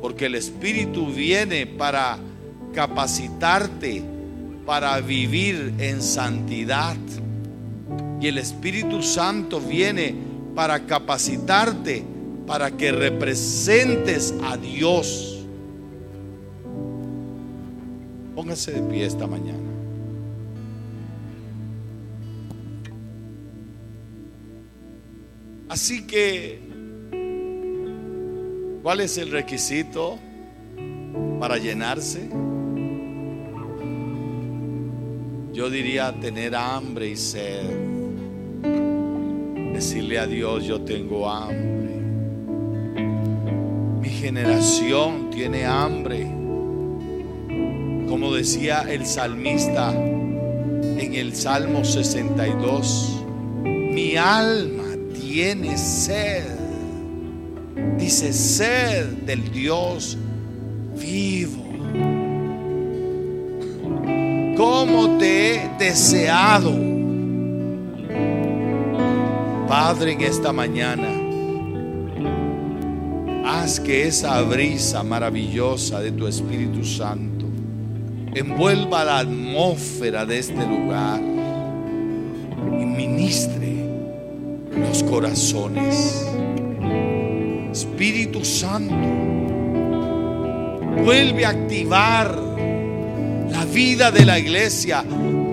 Porque 0.00 0.26
el 0.26 0.34
Espíritu 0.34 1.06
viene 1.06 1.68
para 1.68 2.18
capacitarte 2.74 4.02
para 4.66 5.00
vivir 5.00 5.74
en 5.78 6.02
santidad. 6.02 6.96
Y 8.22 8.28
el 8.28 8.38
Espíritu 8.38 9.02
Santo 9.02 9.60
viene 9.60 10.14
para 10.54 10.86
capacitarte 10.86 12.04
para 12.46 12.70
que 12.70 12.92
representes 12.92 14.32
a 14.44 14.56
Dios. 14.56 15.44
Póngase 18.36 18.70
de 18.74 18.82
pie 18.82 19.06
esta 19.06 19.26
mañana. 19.26 19.58
Así 25.68 26.06
que, 26.06 26.60
¿cuál 28.84 29.00
es 29.00 29.18
el 29.18 29.32
requisito 29.32 30.16
para 31.40 31.58
llenarse? 31.58 32.28
Yo 35.52 35.68
diría 35.68 36.14
tener 36.20 36.54
hambre 36.54 37.08
y 37.08 37.16
sed. 37.16 37.91
Decirle 39.72 40.18
a 40.18 40.26
Dios, 40.26 40.64
yo 40.64 40.80
tengo 40.82 41.28
hambre. 41.28 42.02
Mi 44.00 44.08
generación 44.08 45.30
tiene 45.30 45.64
hambre. 45.64 46.26
Como 48.08 48.34
decía 48.34 48.84
el 48.88 49.06
salmista 49.06 49.92
en 49.92 51.14
el 51.14 51.34
Salmo 51.34 51.84
62, 51.84 53.24
mi 53.64 54.16
alma 54.16 54.84
tiene 55.18 55.78
sed. 55.78 56.44
Dice 57.98 58.32
sed 58.32 59.06
del 59.24 59.50
Dios 59.50 60.18
vivo. 60.94 61.62
Como 64.56 65.18
te 65.18 65.54
he 65.54 65.70
deseado. 65.78 66.91
Padre, 69.72 70.12
en 70.12 70.20
esta 70.20 70.52
mañana, 70.52 71.08
haz 73.46 73.80
que 73.80 74.06
esa 74.06 74.42
brisa 74.42 75.02
maravillosa 75.02 75.98
de 76.00 76.12
tu 76.12 76.26
Espíritu 76.26 76.84
Santo 76.84 77.46
envuelva 78.34 79.02
la 79.02 79.20
atmósfera 79.20 80.26
de 80.26 80.40
este 80.40 80.66
lugar 80.66 81.22
y 81.22 82.84
ministre 82.84 83.86
los 84.78 85.02
corazones. 85.04 86.22
Espíritu 87.72 88.44
Santo, 88.44 88.94
vuelve 91.02 91.46
a 91.46 91.48
activar 91.48 92.38
la 93.50 93.64
vida 93.72 94.10
de 94.10 94.26
la 94.26 94.38
iglesia, 94.38 95.02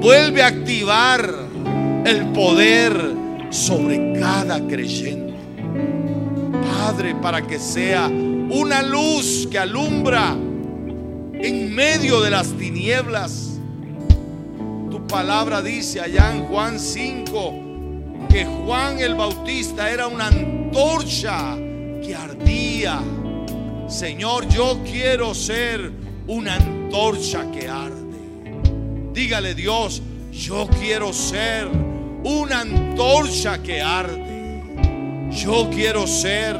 vuelve 0.01 0.43
a 0.43 0.47
activar 0.47 1.33
el 2.03 2.25
poder 2.33 3.18
sobre 3.49 4.13
cada 4.19 4.65
creyente. 4.67 5.33
Padre, 6.51 7.15
para 7.15 7.45
que 7.45 7.59
sea 7.59 8.07
una 8.07 8.81
luz 8.81 9.47
que 9.49 9.59
alumbra 9.59 10.35
en 11.33 11.73
medio 11.73 12.21
de 12.21 12.31
las 12.31 12.51
tinieblas. 12.53 13.59
Tu 14.89 15.07
palabra 15.07 15.61
dice 15.61 16.01
allá 16.01 16.35
en 16.35 16.45
Juan 16.45 16.79
5 16.79 17.53
que 18.29 18.45
Juan 18.45 18.99
el 18.99 19.15
Bautista 19.15 19.89
era 19.89 20.07
una 20.07 20.27
antorcha 20.27 21.55
que 22.03 22.15
ardía. 22.15 23.01
Señor, 23.87 24.47
yo 24.49 24.79
quiero 24.83 25.33
ser 25.33 25.91
una 26.27 26.55
antorcha 26.55 27.49
que 27.51 27.67
arde. 27.67 27.99
Dígale 29.13 29.55
Dios, 29.55 30.01
yo 30.31 30.67
quiero 30.79 31.11
ser 31.13 31.88
una 32.23 32.61
antorcha 32.61 33.61
que 33.61 33.81
arde. 33.81 34.61
Yo 35.31 35.69
quiero 35.69 36.07
ser 36.07 36.55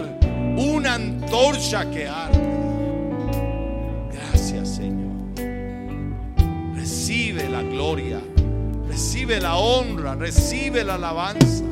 una 0.58 0.96
antorcha 0.96 1.90
que 1.90 2.08
arde. 2.08 2.40
Gracias 4.12 4.70
Señor. 4.76 5.12
Recibe 6.76 7.50
la 7.50 7.62
gloria, 7.62 8.20
recibe 8.88 9.40
la 9.40 9.58
honra, 9.58 10.16
recibe 10.16 10.84
la 10.84 10.96
alabanza. 10.96 11.64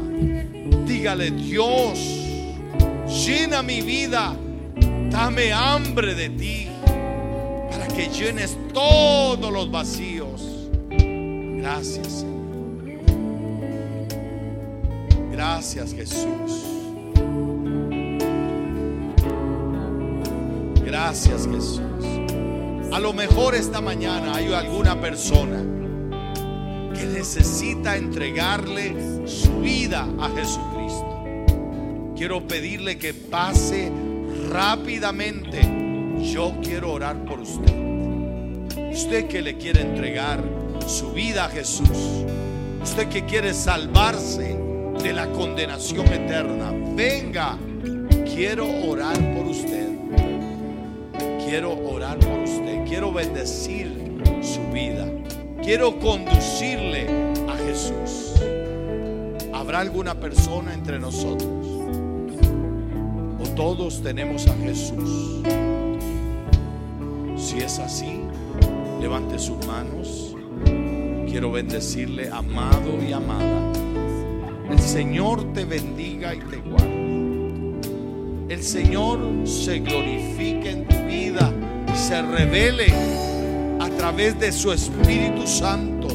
Dígale 0.86 1.32
Dios, 1.32 2.00
llena 3.26 3.62
mi 3.62 3.82
vida, 3.82 4.36
dame 5.10 5.54
hambre 5.54 6.16
de 6.16 6.30
ti 6.30 6.68
para 7.70 7.88
que 7.88 8.08
llenes 8.08 8.58
todos 8.74 9.52
los 9.52 9.70
vacíos. 9.70 10.70
Gracias 10.90 12.08
Señor. 12.08 12.37
Gracias 15.38 15.94
Jesús. 15.94 16.64
Gracias 20.84 21.48
Jesús. 21.48 21.80
A 22.92 23.00
lo 23.00 23.14
mejor 23.14 23.54
esta 23.54 23.80
mañana 23.80 24.34
hay 24.34 24.52
alguna 24.52 25.00
persona 25.00 25.64
que 26.96 27.06
necesita 27.06 27.98
entregarle 27.98 29.28
su 29.28 29.60
vida 29.60 30.08
a 30.20 30.28
Jesucristo. 30.30 31.46
Quiero 32.16 32.48
pedirle 32.48 32.98
que 32.98 33.14
pase 33.14 33.92
rápidamente. 34.50 35.62
Yo 36.34 36.56
quiero 36.64 36.94
orar 36.94 37.26
por 37.26 37.42
usted. 37.42 37.76
Usted 38.92 39.28
que 39.28 39.44
le 39.44 39.56
quiere 39.60 39.82
entregar 39.82 40.44
su 40.88 41.12
vida 41.12 41.46
a 41.46 41.50
Jesús. 41.50 42.26
Usted 42.82 43.08
que 43.10 43.26
quiere 43.26 43.54
salvarse 43.54 44.66
de 45.02 45.14
la 45.14 45.28
condenación 45.32 46.08
eterna. 46.08 46.74
Venga, 46.95 47.58
quiero 48.26 48.68
orar 48.88 49.18
por 49.36 49.48
usted. 49.48 49.89
Quiero 51.45 51.74
orar 51.74 52.18
por 52.20 52.39
usted. 52.39 52.86
Quiero 52.86 53.12
bendecir 53.12 53.91
su 54.41 54.62
vida. 54.74 55.08
Quiero 55.64 56.00
conducirle 56.00 57.08
a 57.48 57.56
Jesús. 57.58 58.34
¿Habrá 59.54 59.80
alguna 59.80 60.20
persona 60.20 60.74
entre 60.74 61.00
nosotros? 61.00 61.66
¿O 63.39 63.48
todos 63.56 64.02
tenemos 64.02 64.48
a 64.48 64.54
Jesús? 64.56 65.41
Si 67.38 67.60
es 67.60 67.80
así, 67.80 68.22
levante 69.02 69.39
sus 69.39 69.66
manos. 69.66 70.36
Quiero 71.30 71.52
bendecirle, 71.52 72.30
amado 72.30 72.98
y 73.08 73.14
amada. 73.14 73.87
El 74.70 74.80
Señor 74.80 75.53
te 75.53 75.65
bendiga 75.65 76.36
y 76.36 76.39
te 76.39 76.57
guarde. 76.57 76.97
El 78.49 78.63
Señor 78.63 79.20
se 79.45 79.80
glorifique 79.80 80.72
en 80.72 80.86
tu 80.86 80.95
vida 81.05 81.53
y 81.93 81.97
se 81.97 82.22
revele 82.22 82.93
a 83.80 83.89
través 83.97 84.39
de 84.39 84.51
su 84.51 84.72
Espíritu 84.72 85.45
Santo 85.45 86.07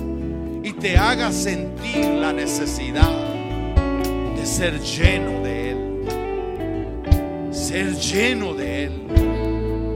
y 0.62 0.72
te 0.72 0.96
haga 0.96 1.32
sentir 1.32 2.04
la 2.06 2.32
necesidad 2.32 3.10
de 4.36 4.46
ser 4.46 4.80
lleno 4.80 5.42
de 5.42 5.70
Él. 5.70 5.78
Ser 7.52 7.94
lleno 7.96 8.54
de 8.54 8.84
Él. 8.84 8.92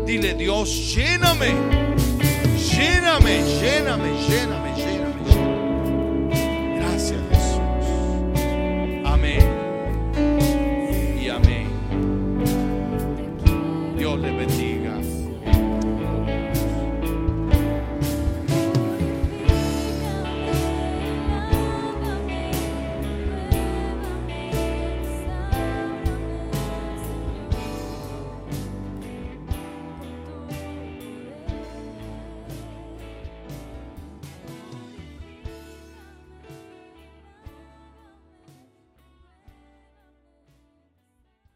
Dile 0.07 0.34
Dios, 0.34 0.94
lléname, 0.94 1.54
lléname, 2.57 3.42
lléname, 3.61 4.11
lléname. 4.28 4.66